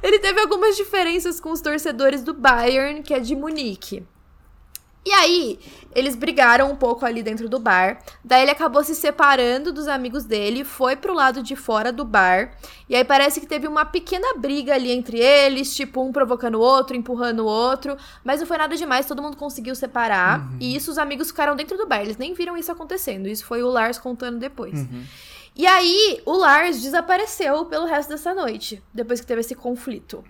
[0.02, 4.04] Ele teve algumas diferenças com os torcedores do Bayern, que é de Munique.
[5.06, 5.60] E aí,
[5.94, 8.02] eles brigaram um pouco ali dentro do bar.
[8.24, 12.54] Daí ele acabou se separando dos amigos dele, foi pro lado de fora do bar.
[12.88, 16.62] E aí parece que teve uma pequena briga ali entre eles, tipo, um provocando o
[16.62, 17.98] outro, empurrando o outro.
[18.24, 20.48] Mas não foi nada demais, todo mundo conseguiu separar.
[20.60, 22.02] E isso os amigos ficaram dentro do bar.
[22.02, 23.28] Eles nem viram isso acontecendo.
[23.28, 24.74] Isso foi o Lars contando depois.
[24.74, 25.04] Uhum.
[25.56, 30.24] E aí, o Lars desapareceu pelo resto dessa noite, depois que teve esse conflito.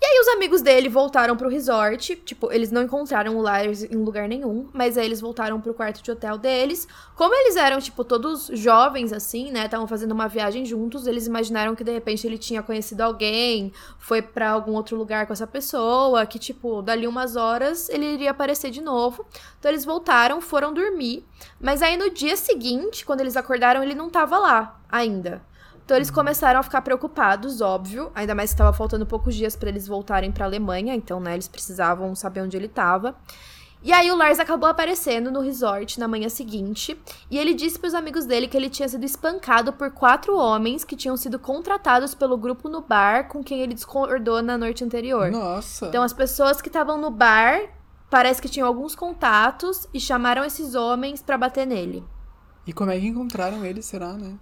[0.00, 2.14] E aí, os amigos dele voltaram pro resort.
[2.24, 6.00] Tipo, eles não encontraram o Lars em lugar nenhum, mas aí eles voltaram pro quarto
[6.00, 6.86] de hotel deles.
[7.16, 9.64] Como eles eram, tipo, todos jovens, assim, né?
[9.64, 14.22] Estavam fazendo uma viagem juntos, eles imaginaram que de repente ele tinha conhecido alguém, foi
[14.22, 18.70] pra algum outro lugar com essa pessoa, que, tipo, dali umas horas ele iria aparecer
[18.70, 19.26] de novo.
[19.58, 21.26] Então eles voltaram, foram dormir.
[21.60, 25.42] Mas aí no dia seguinte, quando eles acordaram, ele não tava lá ainda.
[25.88, 29.70] Então eles começaram a ficar preocupados, óbvio, ainda mais que estava faltando poucos dias para
[29.70, 33.16] eles voltarem para Alemanha, então, né, eles precisavam saber onde ele estava.
[33.82, 36.94] E aí o Lars acabou aparecendo no resort na manhã seguinte,
[37.30, 40.84] e ele disse para os amigos dele que ele tinha sido espancado por quatro homens
[40.84, 45.30] que tinham sido contratados pelo grupo no bar com quem ele discordou na noite anterior.
[45.30, 45.86] Nossa.
[45.86, 47.62] Então as pessoas que estavam no bar
[48.10, 52.04] parece que tinham alguns contatos e chamaram esses homens para bater nele.
[52.66, 54.36] E como é que encontraram ele, será, né?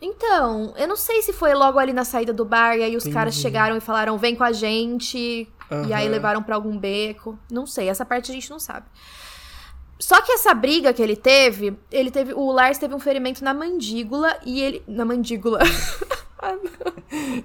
[0.00, 3.04] Então, eu não sei se foi logo ali na saída do bar e aí os
[3.04, 3.14] Entendi.
[3.14, 5.48] caras chegaram e falaram, vem com a gente,
[5.86, 7.38] e aí levaram pra algum beco.
[7.50, 8.86] Não sei, essa parte a gente não sabe.
[9.98, 13.52] Só que essa briga que ele teve, ele teve, o Lars teve um ferimento na
[13.52, 15.58] mandíbula e ele, na mandíbula,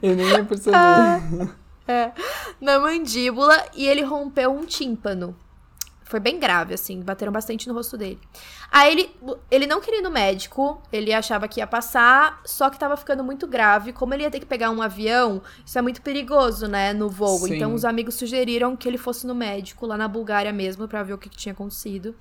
[0.02, 0.76] Eu nem ia perceber.
[0.78, 1.20] Ah.
[1.88, 2.12] é,
[2.62, 5.36] na mandíbula e ele rompeu um tímpano.
[6.04, 8.20] Foi bem grave, assim, bateram bastante no rosto dele.
[8.72, 9.16] Aí ele,
[9.50, 13.24] ele não queria ir no médico, ele achava que ia passar, só que tava ficando
[13.24, 13.94] muito grave.
[13.94, 17.40] Como ele ia ter que pegar um avião, isso é muito perigoso, né, no voo.
[17.40, 17.56] Sim.
[17.56, 21.14] Então os amigos sugeriram que ele fosse no médico, lá na Bulgária mesmo, pra ver
[21.14, 22.16] o que, que tinha acontecido.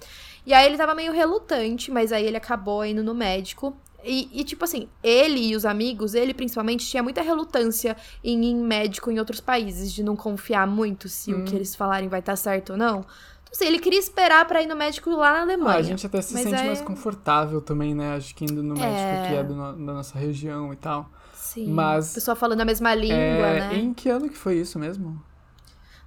[0.46, 3.76] E aí ele tava meio relutante, mas aí ele acabou indo no médico.
[4.04, 8.50] E, e, tipo assim, ele e os amigos, ele principalmente, tinha muita relutância em ir
[8.50, 12.20] em médico em outros países, de não confiar muito se o que eles falarem vai
[12.20, 13.06] estar certo ou não.
[13.54, 15.78] Então, assim, ele queria esperar pra ir no médico lá na Ah, Alemanha.
[15.78, 18.16] a gente até se sente é- mais confortável também, né?
[18.16, 19.28] Acho que indo no médico É.
[19.28, 21.10] que é do da nossa região e tal.
[21.34, 21.70] Sim.
[21.70, 23.74] Mas- O pessoal falando a mesma língua, é, né?
[23.76, 25.22] Em que ano que foi isso mesmo?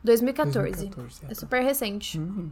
[0.04, 0.70] 2014.
[0.90, 1.36] 2014, é, É tá.
[1.36, 2.20] super recente.
[2.20, 2.50] Hum.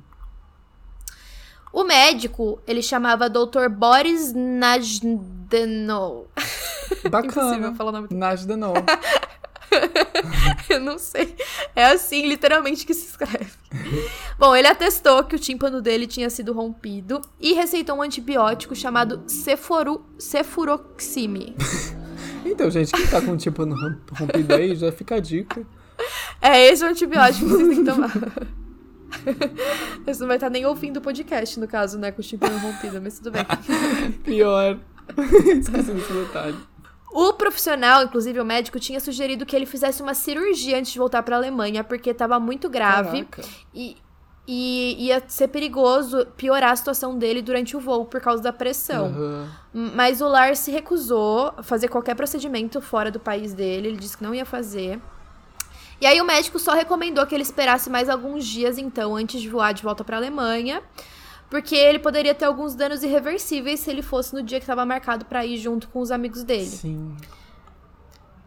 [1.71, 3.67] O médico, ele chamava Dr.
[3.69, 6.27] Boris Najdenov.
[7.03, 7.75] Impossível Bacana.
[7.75, 8.19] falar o nome dele.
[8.19, 8.73] Najdenol.
[10.69, 11.35] Eu não sei.
[11.75, 13.51] É assim, literalmente, que se escreve.
[14.37, 19.23] Bom, ele atestou que o tímpano dele tinha sido rompido e receitou um antibiótico chamado
[19.27, 21.55] ceforu, cefuroxime.
[22.45, 25.65] Então, gente, quem tá com o no rom- rompido aí, já fica a dica.
[26.41, 28.11] É esse o antibiótico que vocês têm que tomar.
[30.05, 32.11] Esse não vai estar nem ouvindo o podcast, no caso, né?
[32.11, 33.45] Com o tímpano rompido, mas tudo bem.
[34.25, 34.77] Pior.
[35.57, 36.57] Esqueci desse detalhe.
[37.13, 41.21] O profissional, inclusive o médico, tinha sugerido que ele fizesse uma cirurgia antes de voltar
[41.21, 43.47] pra Alemanha, porque estava muito grave Caraca.
[43.71, 43.95] e,
[44.47, 49.05] e ia ser perigoso piorar a situação dele durante o voo por causa da pressão.
[49.05, 49.51] Aham.
[49.71, 54.17] Mas o Lars se recusou a fazer qualquer procedimento fora do país dele, ele disse
[54.17, 54.99] que não ia fazer.
[56.01, 59.47] E aí o médico só recomendou que ele esperasse mais alguns dias então antes de
[59.47, 60.81] voar de volta pra Alemanha,
[61.49, 65.25] porque ele poderia ter alguns danos irreversíveis se ele fosse no dia que estava marcado
[65.25, 66.65] pra ir junto com os amigos dele.
[66.65, 67.15] Sim.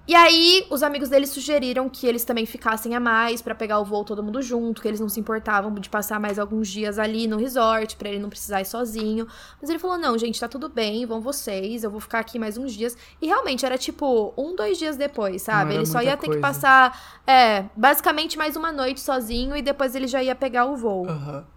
[0.08, 3.84] E aí, os amigos dele sugeriram que eles também ficassem a mais pra pegar o
[3.84, 7.26] voo todo mundo junto, que eles não se importavam de passar mais alguns dias ali
[7.26, 9.26] no resort, pra ele não precisar ir sozinho.
[9.60, 12.56] Mas ele falou: não, gente, tá tudo bem, vão vocês, eu vou ficar aqui mais
[12.56, 12.96] uns dias.
[13.20, 15.74] E realmente era tipo um, dois dias depois, sabe?
[15.74, 16.40] Ele só ia ter que coisa.
[16.40, 21.08] passar, é, basicamente mais uma noite sozinho e depois ele já ia pegar o voo.
[21.08, 21.55] Aham.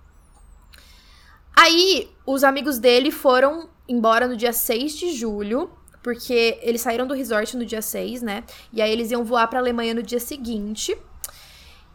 [1.62, 5.70] Aí, os amigos dele foram embora no dia 6 de julho,
[6.02, 8.46] porque eles saíram do resort no dia 6, né?
[8.72, 10.98] E aí eles iam voar pra Alemanha no dia seguinte.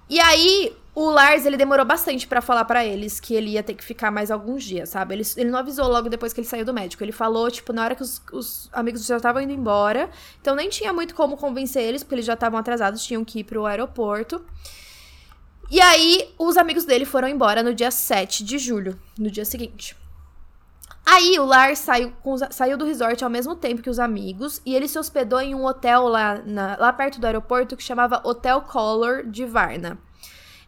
[0.06, 3.72] E aí, o Lars, ele demorou bastante pra falar pra eles que ele ia ter
[3.72, 5.14] que ficar mais alguns dias, sabe?
[5.14, 7.02] Ele, ele não avisou logo depois que ele saiu do médico.
[7.02, 10.10] Ele falou, tipo, na hora que os, os amigos já estavam indo embora.
[10.42, 13.44] Então nem tinha muito como convencer eles, porque eles já estavam atrasados, tinham que ir
[13.44, 14.44] pro aeroporto.
[15.70, 19.96] E aí, os amigos dele foram embora no dia 7 de julho, no dia seguinte.
[21.06, 22.12] Aí o Lars saiu,
[22.50, 25.64] saiu do resort ao mesmo tempo que os amigos e ele se hospedou em um
[25.64, 29.98] hotel lá, na, lá perto do aeroporto que chamava Hotel Color de Varna.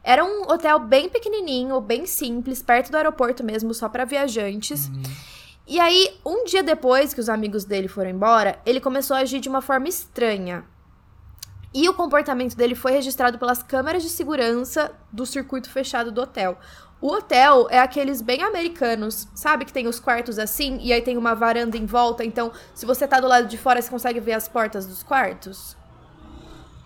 [0.05, 4.89] Era um hotel bem pequenininho, bem simples, perto do aeroporto mesmo, só para viajantes.
[4.89, 5.03] Uhum.
[5.67, 9.41] E aí, um dia depois que os amigos dele foram embora, ele começou a agir
[9.41, 10.65] de uma forma estranha.
[11.77, 16.57] E o comportamento dele foi registrado pelas câmeras de segurança do circuito fechado do hotel.
[17.03, 19.67] O hotel é aqueles bem americanos, sabe?
[19.67, 22.25] Que tem os quartos assim e aí tem uma varanda em volta.
[22.25, 25.77] Então, se você tá do lado de fora, você consegue ver as portas dos quartos?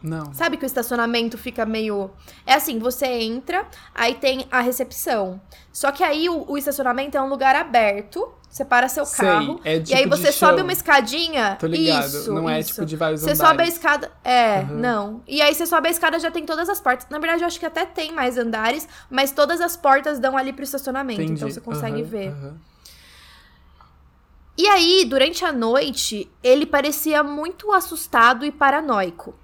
[0.03, 0.35] Não.
[0.35, 2.11] Sabe que o estacionamento fica meio.
[2.45, 5.41] É assim, você entra, aí tem a recepção.
[5.73, 8.29] Só que aí o, o estacionamento é um lugar aberto.
[8.51, 9.61] Você para seu Sei, carro.
[9.65, 10.49] É tipo e aí você chão.
[10.51, 11.57] sobe uma escadinha.
[11.61, 12.07] Tô ligado.
[12.09, 12.71] Isso, não é isso.
[12.75, 13.49] tipo de vários Você andares.
[13.49, 14.11] sobe a escada.
[14.25, 14.77] É, Uhum.
[14.81, 15.23] não.
[15.29, 17.07] E aí você sobe a escada já tem todas as portas.
[17.09, 20.53] Na verdade, eu acho que até tem mais andares, mas todas as portas dão ali
[20.53, 21.23] pro estacionamento.
[21.23, 21.35] Entendi.
[21.39, 22.29] Então você consegue Aham, ver.
[22.31, 22.55] aham.
[24.59, 29.35] E aí, durante a noite, ele parecia muito assustado e paranoico.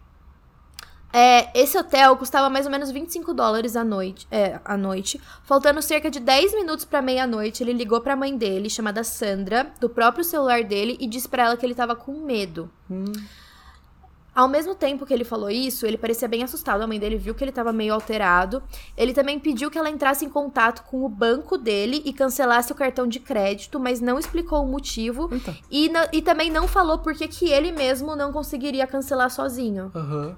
[1.18, 5.18] É, esse hotel custava mais ou menos 25 dólares a noite, é, à noite.
[5.44, 9.88] Faltando cerca de 10 minutos pra meia-noite, ele ligou pra mãe dele, chamada Sandra, do
[9.88, 12.70] próprio celular dele, e disse pra ela que ele tava com medo.
[12.90, 13.10] Hum.
[14.34, 16.82] Ao mesmo tempo que ele falou isso, ele parecia bem assustado.
[16.82, 18.62] A mãe dele viu que ele estava meio alterado.
[18.94, 22.74] Ele também pediu que ela entrasse em contato com o banco dele e cancelasse o
[22.74, 25.30] cartão de crédito, mas não explicou o motivo.
[25.32, 25.56] Eita.
[25.70, 29.90] E, e também não falou por que que ele mesmo não conseguiria cancelar sozinho.
[29.94, 30.36] Aham.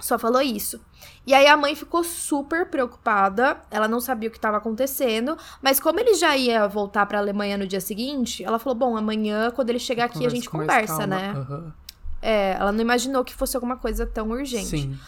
[0.00, 0.80] Só falou isso.
[1.26, 3.58] E aí a mãe ficou super preocupada.
[3.70, 5.36] Ela não sabia o que estava acontecendo.
[5.60, 8.96] Mas como ele já ia voltar para a Alemanha no dia seguinte, ela falou: Bom,
[8.96, 11.34] amanhã, quando ele chegar aqui, a gente conversa, né?
[11.36, 11.74] Aham.
[12.20, 14.66] É, ela não imaginou que fosse alguma coisa tão urgente.
[14.66, 14.98] Sim.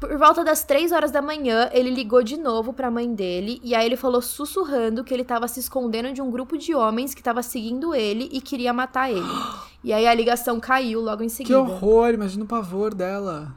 [0.00, 3.74] Por volta das três horas da manhã, ele ligou de novo pra mãe dele e
[3.74, 7.22] aí ele falou sussurrando que ele tava se escondendo de um grupo de homens que
[7.22, 9.20] tava seguindo ele e queria matar ele.
[9.82, 11.58] E aí a ligação caiu logo em Que seguida.
[11.58, 13.50] horror, imagina o pavor dela.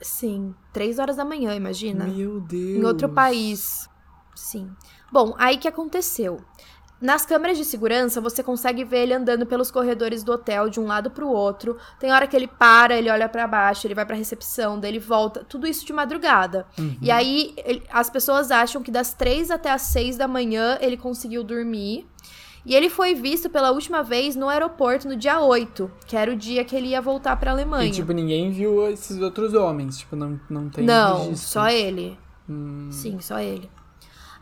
[0.00, 2.06] Sim, três horas da manhã, imagina.
[2.06, 2.78] Meu Deus.
[2.78, 3.88] Em outro país.
[4.34, 4.70] Sim.
[5.12, 6.40] Bom, aí que aconteceu?
[7.00, 10.86] Nas câmeras de segurança, você consegue ver ele andando pelos corredores do hotel de um
[10.86, 11.78] lado pro outro.
[11.98, 14.98] Tem hora que ele para, ele olha pra baixo, ele vai pra recepção, daí ele
[14.98, 15.42] volta.
[15.42, 16.66] Tudo isso de madrugada.
[16.78, 16.98] Uhum.
[17.00, 20.98] E aí, ele- as pessoas acham que das três até as seis da manhã ele
[20.98, 22.06] conseguiu dormir.
[22.64, 26.36] E ele foi visto pela última vez no aeroporto no dia 8, que era o
[26.36, 27.88] dia que ele ia voltar pra Alemanha.
[27.88, 29.98] E, tipo, ninguém viu esses outros homens.
[29.98, 31.48] Tipo, não, não tem Não, registro.
[31.48, 32.18] só ele.
[32.48, 32.88] Hum.
[32.90, 33.70] Sim, só ele.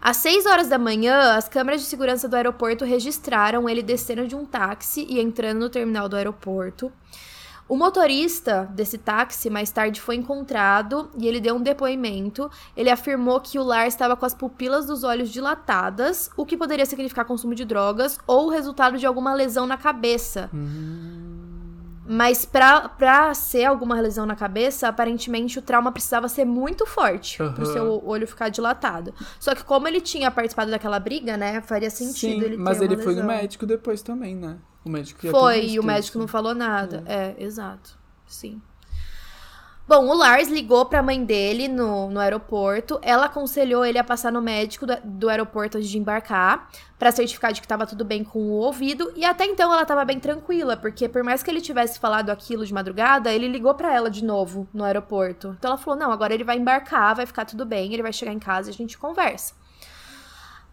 [0.01, 4.37] Às 6 horas da manhã, as câmeras de segurança do aeroporto registraram ele descendo de
[4.37, 6.93] um táxi e entrando no terminal do aeroporto.
[7.69, 12.51] O motorista desse táxi mais tarde foi encontrado e ele deu um depoimento.
[12.75, 16.87] Ele afirmou que o Lars estava com as pupilas dos olhos dilatadas, o que poderia
[16.87, 20.49] significar consumo de drogas ou resultado de alguma lesão na cabeça.
[22.09, 27.37] Mas pra, pra ser alguma lesão na cabeça, aparentemente o trauma precisava ser muito forte
[27.37, 27.65] pro Aham.
[27.67, 29.13] seu olho ficar dilatado.
[29.39, 32.81] Só que como ele tinha participado daquela briga, né, faria sentido Sim, ele ter mas
[32.81, 33.27] ele foi no lesão.
[33.27, 34.57] médico depois também, né?
[34.85, 37.03] O médico Foi, e o médico não falou nada.
[37.07, 37.99] É, exato.
[38.27, 38.61] Sim.
[39.89, 42.99] Bom, o Lars ligou pra mãe dele no, no aeroporto.
[43.01, 46.69] Ela aconselhou ele a passar no médico do, do aeroporto antes de embarcar,
[46.99, 49.11] pra certificar de que tava tudo bem com o ouvido.
[49.17, 52.67] E até então ela tava bem tranquila, porque por mais que ele tivesse falado aquilo
[52.67, 55.57] de madrugada, ele ligou pra ela de novo no aeroporto.
[55.59, 58.35] Então ela falou: não, agora ele vai embarcar, vai ficar tudo bem, ele vai chegar
[58.35, 59.55] em casa e a gente conversa.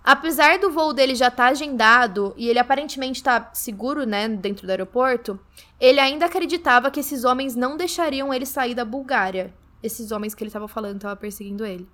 [0.05, 4.69] Apesar do voo dele já estar agendado e ele aparentemente tá seguro, né, dentro do
[4.69, 5.39] aeroporto,
[5.79, 9.51] ele ainda acreditava que esses homens não deixariam ele sair da Bulgária.
[9.81, 11.89] Esses homens que ele tava falando estavam perseguindo ele.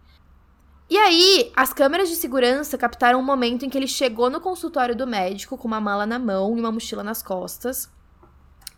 [0.90, 4.94] E aí, as câmeras de segurança captaram um momento em que ele chegou no consultório
[4.94, 7.90] do médico com uma mala na mão e uma mochila nas costas.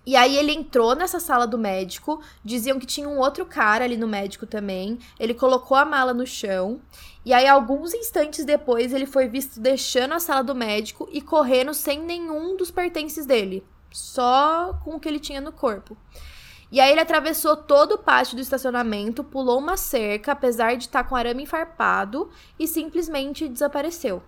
[0.05, 3.95] E aí ele entrou nessa sala do médico, diziam que tinha um outro cara ali
[3.95, 4.99] no médico também.
[5.17, 6.81] Ele colocou a mala no chão.
[7.25, 11.73] E aí, alguns instantes depois, ele foi visto deixando a sala do médico e correndo
[11.73, 13.65] sem nenhum dos pertences dele.
[13.91, 15.95] Só com o que ele tinha no corpo.
[16.69, 21.03] E aí ele atravessou todo o pátio do estacionamento, pulou uma cerca, apesar de estar
[21.03, 22.29] com arame enfarpado,
[22.59, 24.23] e simplesmente desapareceu.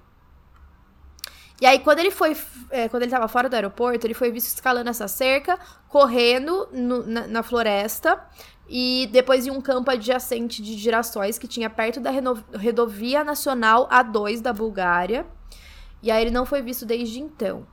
[1.61, 2.35] E aí, quando ele foi.
[2.69, 7.05] É, quando ele tava fora do aeroporto, ele foi visto escalando essa cerca, correndo no,
[7.05, 8.21] na, na, floresta.
[8.67, 14.41] E depois em um campo adjacente de girassóis que tinha perto da Rodovia Nacional A2
[14.41, 15.25] da Bulgária.
[16.01, 17.65] E aí ele não foi visto desde então.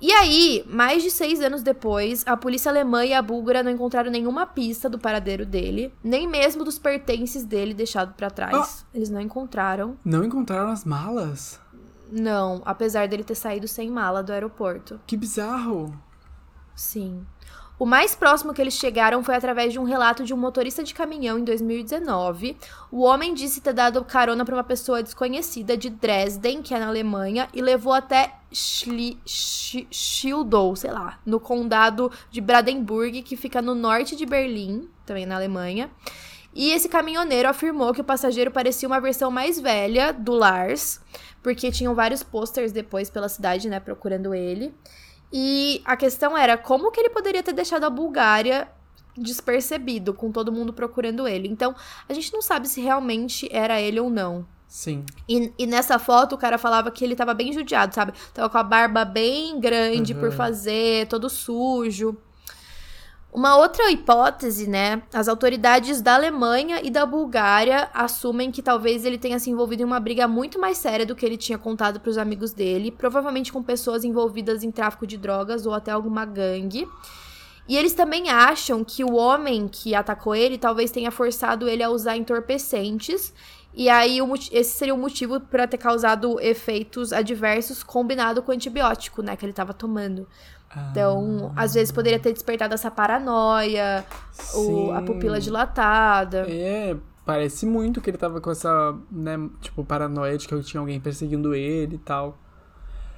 [0.00, 4.10] E aí, mais de seis anos depois, a polícia alemã e a búlgara não encontraram
[4.10, 8.86] nenhuma pista do paradeiro dele, nem mesmo dos pertences dele deixado para trás.
[8.86, 8.86] Ah.
[8.94, 9.98] Eles não encontraram.
[10.02, 11.59] Não encontraram as malas?
[12.10, 14.98] Não, apesar dele ter saído sem mala do aeroporto.
[15.06, 15.94] Que bizarro!
[16.74, 17.26] Sim.
[17.80, 20.92] O mais próximo que eles chegaram foi através de um relato de um motorista de
[20.92, 22.54] caminhão em 2019.
[22.92, 26.88] O homem disse ter dado carona para uma pessoa desconhecida de Dresden, que é na
[26.88, 34.14] Alemanha, e levou até Schildau, sei lá, no condado de Brandenburg, que fica no norte
[34.14, 35.90] de Berlim, também na Alemanha.
[36.54, 41.00] E esse caminhoneiro afirmou que o passageiro parecia uma versão mais velha do Lars,
[41.42, 44.74] porque tinham vários posters depois pela cidade, né, procurando ele.
[45.32, 48.68] E a questão era como que ele poderia ter deixado a Bulgária
[49.16, 51.48] despercebido, com todo mundo procurando ele.
[51.48, 51.74] Então,
[52.08, 54.46] a gente não sabe se realmente era ele ou não.
[54.66, 55.04] Sim.
[55.28, 58.12] E, e, nessa foto o cara falava que ele tava bem judiado, sabe?
[58.32, 60.20] Tava com a barba bem grande uhum.
[60.20, 62.16] por fazer, todo sujo.
[63.32, 65.02] Uma outra hipótese, né?
[65.14, 69.86] As autoridades da Alemanha e da Bulgária assumem que talvez ele tenha se envolvido em
[69.86, 73.52] uma briga muito mais séria do que ele tinha contado para os amigos dele, provavelmente
[73.52, 76.88] com pessoas envolvidas em tráfico de drogas ou até alguma gangue.
[77.68, 81.88] E eles também acham que o homem que atacou ele talvez tenha forçado ele a
[81.88, 83.32] usar entorpecentes.
[83.72, 84.18] E aí,
[84.50, 89.44] esse seria o motivo para ter causado efeitos adversos combinado com o antibiótico, né, que
[89.44, 90.26] ele estava tomando.
[90.90, 91.62] Então, ah.
[91.62, 94.04] às vezes poderia ter despertado essa paranoia,
[94.54, 96.46] o, a pupila dilatada.
[96.48, 101.00] É, parece muito que ele tava com essa, né, tipo, paranoia de que tinha alguém
[101.00, 102.38] perseguindo ele e tal.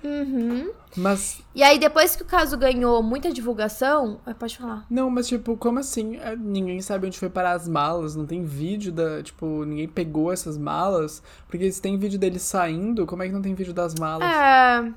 [0.04, 0.72] Uhum.
[0.96, 1.42] Mas.
[1.54, 4.20] E aí, depois que o caso ganhou muita divulgação.
[4.38, 4.84] Pode falar.
[4.90, 6.16] Não, mas, tipo, como assim?
[6.16, 8.16] É, ninguém sabe onde foi parar as malas.
[8.16, 9.22] Não tem vídeo da.
[9.22, 11.22] Tipo, ninguém pegou essas malas.
[11.46, 14.28] Porque se tem vídeo dele saindo, como é que não tem vídeo das malas?
[14.28, 14.92] É.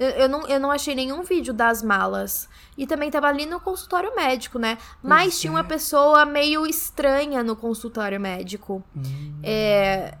[0.00, 2.48] Eu, eu, não, eu não achei nenhum vídeo das malas.
[2.78, 4.78] E também tava ali no consultório médico, né?
[5.02, 5.62] Mas tinha uma é.
[5.62, 8.82] pessoa meio estranha no consultório médico.
[8.96, 9.38] Hum.
[9.42, 10.16] É.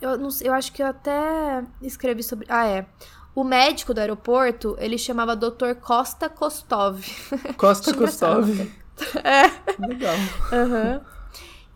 [0.00, 2.46] Eu, não, eu acho que eu até escrevi sobre.
[2.48, 2.86] Ah, é.
[3.34, 5.74] O médico do aeroporto, ele chamava Dr.
[5.78, 7.04] Costa Kostov.
[7.58, 8.48] Costa Kostov.
[9.22, 9.86] é.
[9.86, 10.16] Legal.
[10.16, 11.00] Uhum.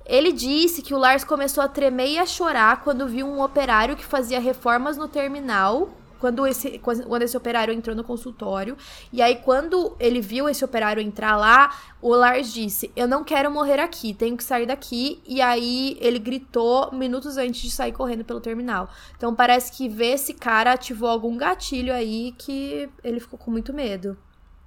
[0.07, 3.95] Ele disse que o Lars começou a tremer e a chorar quando viu um operário
[3.95, 5.91] que fazia reformas no terminal
[6.27, 8.77] quando esse, quando esse operário entrou no consultório.
[9.13, 11.73] E aí, quando ele viu esse operário entrar lá,
[12.03, 15.23] o Lars disse: Eu não quero morrer aqui, tenho que sair daqui.
[15.25, 18.91] E aí ele gritou minutos antes de sair correndo pelo terminal.
[19.17, 23.73] Então parece que ver esse cara ativou algum gatilho aí que ele ficou com muito
[23.73, 24.19] medo.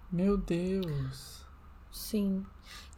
[0.09, 1.45] Meu Deus.
[1.91, 2.45] Sim.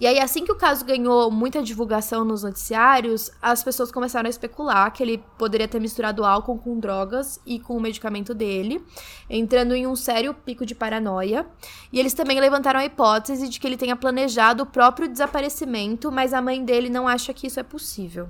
[0.02, 4.32] E aí, assim que o caso ganhou muita divulgação nos noticiários, as pessoas começaram a
[4.32, 8.84] especular que ele poderia ter misturado álcool com drogas e com o medicamento dele,
[9.30, 11.46] entrando em um sério pico de paranoia.
[11.94, 16.34] E eles também levantaram a hipótese de que ele tenha planejado o próprio desaparecimento, mas
[16.34, 18.28] a mãe dele não acha que isso é possível.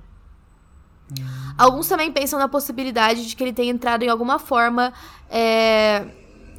[1.17, 1.24] Hum.
[1.57, 4.91] Alguns também pensam na possibilidade de que ele tenha entrado em alguma forma
[5.30, 6.05] é,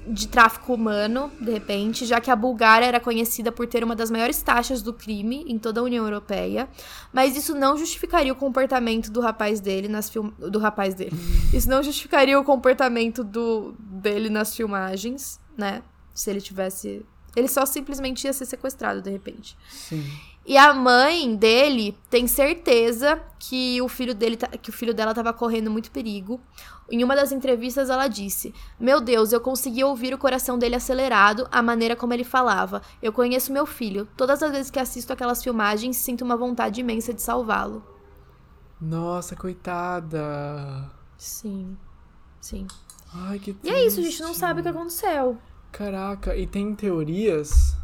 [0.06, 4.10] de tráfico humano, de repente, já que a Bulgária era conhecida por ter uma das
[4.10, 6.68] maiores taxas do crime em toda a União Europeia,
[7.12, 10.30] mas isso não justificaria o comportamento do rapaz dele nas film...
[10.38, 11.12] do rapaz dele.
[11.52, 15.82] Isso não justificaria o comportamento do dele nas filmagens, né?
[16.14, 17.04] Se ele tivesse,
[17.36, 19.56] ele só simplesmente ia ser sequestrado de repente.
[19.70, 20.04] Sim.
[20.44, 25.12] E a mãe dele tem certeza que o filho dele tá, que o filho dela
[25.12, 26.40] estava correndo muito perigo.
[26.90, 31.46] Em uma das entrevistas ela disse: "Meu Deus, eu consegui ouvir o coração dele acelerado,
[31.50, 32.82] a maneira como ele falava.
[33.00, 34.08] Eu conheço meu filho.
[34.16, 37.84] Todas as vezes que assisto aquelas filmagens, sinto uma vontade imensa de salvá-lo."
[38.80, 40.90] Nossa, coitada.
[41.16, 41.76] Sim.
[42.40, 42.66] Sim.
[43.14, 43.68] Ai, que triste.
[43.68, 45.38] E é isso, a gente não sabe o que aconteceu.
[45.70, 47.76] Caraca, e tem teorias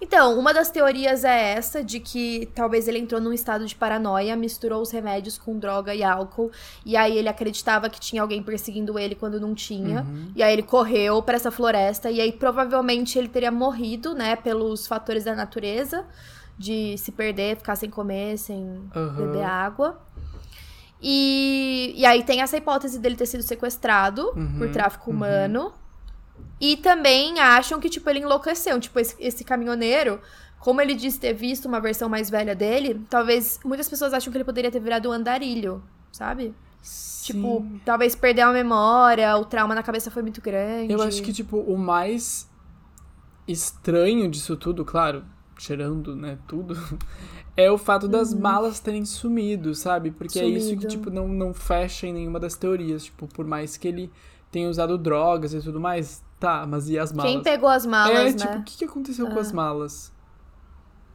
[0.00, 4.36] então, uma das teorias é essa, de que talvez ele entrou num estado de paranoia,
[4.36, 6.50] misturou os remédios com droga e álcool,
[6.84, 10.32] e aí ele acreditava que tinha alguém perseguindo ele quando não tinha, uhum.
[10.36, 14.86] e aí ele correu para essa floresta, e aí provavelmente ele teria morrido, né, pelos
[14.86, 16.04] fatores da natureza,
[16.58, 18.62] de se perder, ficar sem comer, sem
[18.94, 19.14] uhum.
[19.16, 20.00] beber água.
[21.00, 24.58] E, e aí tem essa hipótese dele ter sido sequestrado uhum.
[24.58, 25.16] por tráfico uhum.
[25.16, 25.72] humano.
[26.60, 28.80] E também acham que, tipo, ele enlouqueceu.
[28.80, 30.20] Tipo, esse, esse caminhoneiro,
[30.58, 34.36] como ele disse ter visto uma versão mais velha dele, talvez muitas pessoas acham que
[34.36, 36.54] ele poderia ter virado um andarilho, sabe?
[37.22, 37.80] Tipo, Sim.
[37.84, 40.92] talvez perdeu a memória, o trauma na cabeça foi muito grande.
[40.92, 42.48] Eu acho que, tipo, o mais
[43.46, 45.24] estranho disso tudo, claro,
[45.58, 46.74] tirando, né, tudo,
[47.56, 50.10] é o fato das malas terem sumido, sabe?
[50.10, 50.88] Porque é isso que, Sumido.
[50.88, 53.04] tipo, não, não fecha em nenhuma das teorias.
[53.04, 54.10] Tipo, por mais que ele
[54.50, 57.32] tenha usado drogas e tudo mais, tá, mas e as malas?
[57.32, 58.32] Quem pegou as malas, é, né?
[58.32, 60.12] tipo, o que, que aconteceu com as malas?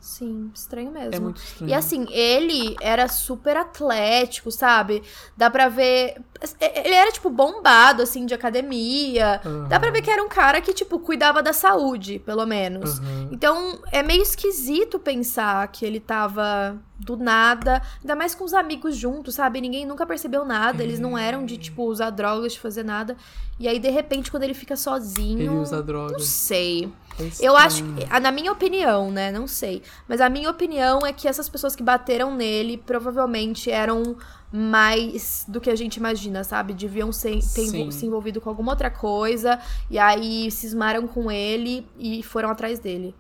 [0.02, 1.14] Sim, estranho mesmo.
[1.14, 1.70] É muito estranho.
[1.70, 5.04] E assim, ele era super atlético, sabe?
[5.38, 6.16] Dá pra ver.
[6.60, 9.40] Ele era, tipo, bombado, assim, de academia.
[9.70, 12.98] Dá pra ver que era um cara que, tipo, cuidava da saúde, pelo menos.
[12.98, 13.30] Aham.
[13.32, 18.96] Então, é meio esquisito pensar que ele tava do nada, ainda mais com os amigos
[18.96, 19.62] juntos, sabe?
[19.62, 23.16] Ninguém nunca percebeu nada, eles não eram de, tipo, usar drogas, de fazer nada.
[23.60, 25.40] E aí, de repente, quando ele fica sozinho.
[25.40, 26.24] Ele usa Não drogas.
[26.26, 26.92] sei.
[27.40, 29.32] Eu acho, que- na minha opinião, né?
[29.32, 29.82] Não sei.
[30.08, 34.16] Mas a minha opinião é que essas pessoas que bateram nele provavelmente eram
[34.52, 36.74] mais do que a gente imagina, sabe?
[36.74, 37.90] Deviam ser, ter Sim.
[37.92, 39.60] se envolvido com alguma outra coisa.
[39.90, 43.16] E aí cismaram com ele e foram atrás dele.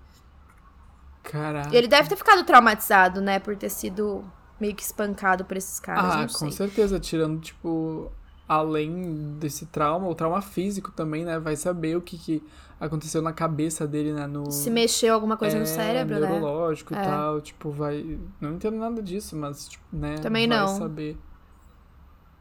[1.24, 1.76] Caraca.
[1.76, 3.39] Ele deve ter ficado traumatizado, né?
[3.39, 4.24] Por ter sido
[4.60, 6.34] meio que espancado por esses caras.
[6.36, 8.12] Ah, com certeza, tirando, tipo,
[8.52, 11.39] além desse trauma, o trauma físico também, né?
[11.39, 12.43] Vai saber o que, que
[12.80, 14.28] aconteceu na cabeça dele, né?
[14.28, 14.52] No...
[14.52, 16.28] Se mexeu alguma coisa no É, cérebro, né?
[16.28, 17.02] neurológico É.
[17.02, 18.20] e tal, tipo, vai...
[18.41, 20.16] Não entendo nada disso, mas, tipo, né?
[20.18, 20.68] Também vai não.
[20.68, 21.18] saber.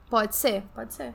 [0.09, 1.15] Pode ser, pode ser.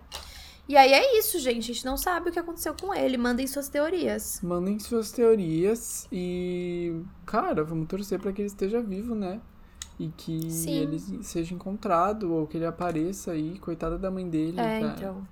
[0.67, 1.69] E aí é isso, gente.
[1.71, 3.17] A gente não sabe o que aconteceu com ele.
[3.17, 4.39] Mandem suas teorias.
[4.41, 9.41] Mandem suas teorias e, cara, vamos torcer pra que ele esteja vivo, né?
[9.97, 10.71] E que Sim.
[10.73, 14.93] ele seja encontrado ou que ele apareça aí, coitada da mãe dele, É, cara.
[14.97, 15.27] então.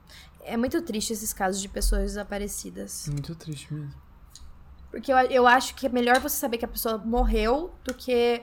[0.46, 3.08] É muito triste esses casos de pessoas desaparecidas.
[3.10, 3.94] Muito triste mesmo.
[4.92, 8.42] Porque eu, eu acho que é melhor você saber que a pessoa morreu do que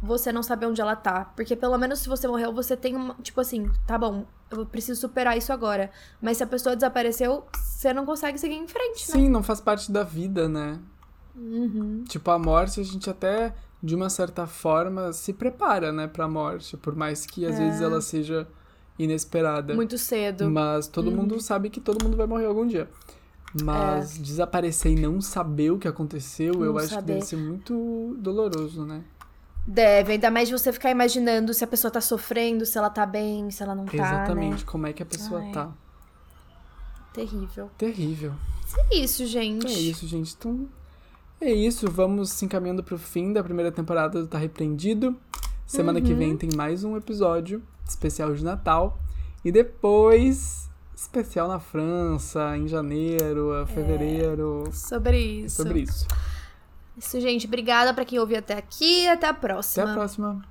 [0.00, 1.24] você não saber onde ela tá.
[1.36, 3.14] Porque pelo menos se você morreu, você tem uma.
[3.22, 5.90] Tipo assim, tá bom, eu preciso superar isso agora.
[6.22, 9.14] Mas se a pessoa desapareceu, você não consegue seguir em frente, né?
[9.14, 10.78] Sim, não faz parte da vida, né?
[11.34, 12.04] Uhum.
[12.08, 16.76] Tipo, a morte a gente até, de uma certa forma, se prepara, né, pra morte.
[16.76, 17.64] Por mais que às É.
[17.64, 18.46] vezes ela seja
[18.98, 19.74] inesperada.
[19.74, 20.50] Muito cedo.
[20.50, 22.88] Mas todo mundo sabe que todo mundo vai morrer algum dia.
[23.62, 26.66] Mas desaparecer e não saber o que aconteceu, eu É.
[26.66, 27.00] Não acho saber.
[27.00, 29.02] que deve ser muito doloroso, né?
[29.66, 33.04] Deve, ainda mais de você ficar imaginando se a pessoa tá sofrendo, se ela tá
[33.06, 34.70] bem, se ela não tá, Exatamente, né?
[34.70, 35.52] como é que a pessoa Ai.
[35.52, 35.70] tá.
[37.12, 37.70] Terrível.
[37.76, 38.32] Terrível.
[38.90, 39.66] É isso, gente.
[39.66, 40.34] É isso, gente.
[40.38, 40.68] Então,
[41.40, 41.90] é isso.
[41.90, 45.16] Vamos se encaminhando pro fim da primeira temporada do Tá Repreendido.
[45.66, 46.18] Semana que Uhum.
[46.18, 48.98] vem tem mais um episódio especial de Natal.
[49.44, 54.64] E depois, especial na França, em janeiro, a fevereiro.
[54.72, 55.62] Sobre isso.
[55.62, 56.06] Sobre isso.
[56.96, 57.46] Isso, gente.
[57.46, 59.06] Obrigada pra quem ouviu até aqui.
[59.06, 59.90] Até a Até próxima.
[59.90, 60.42] a próxima.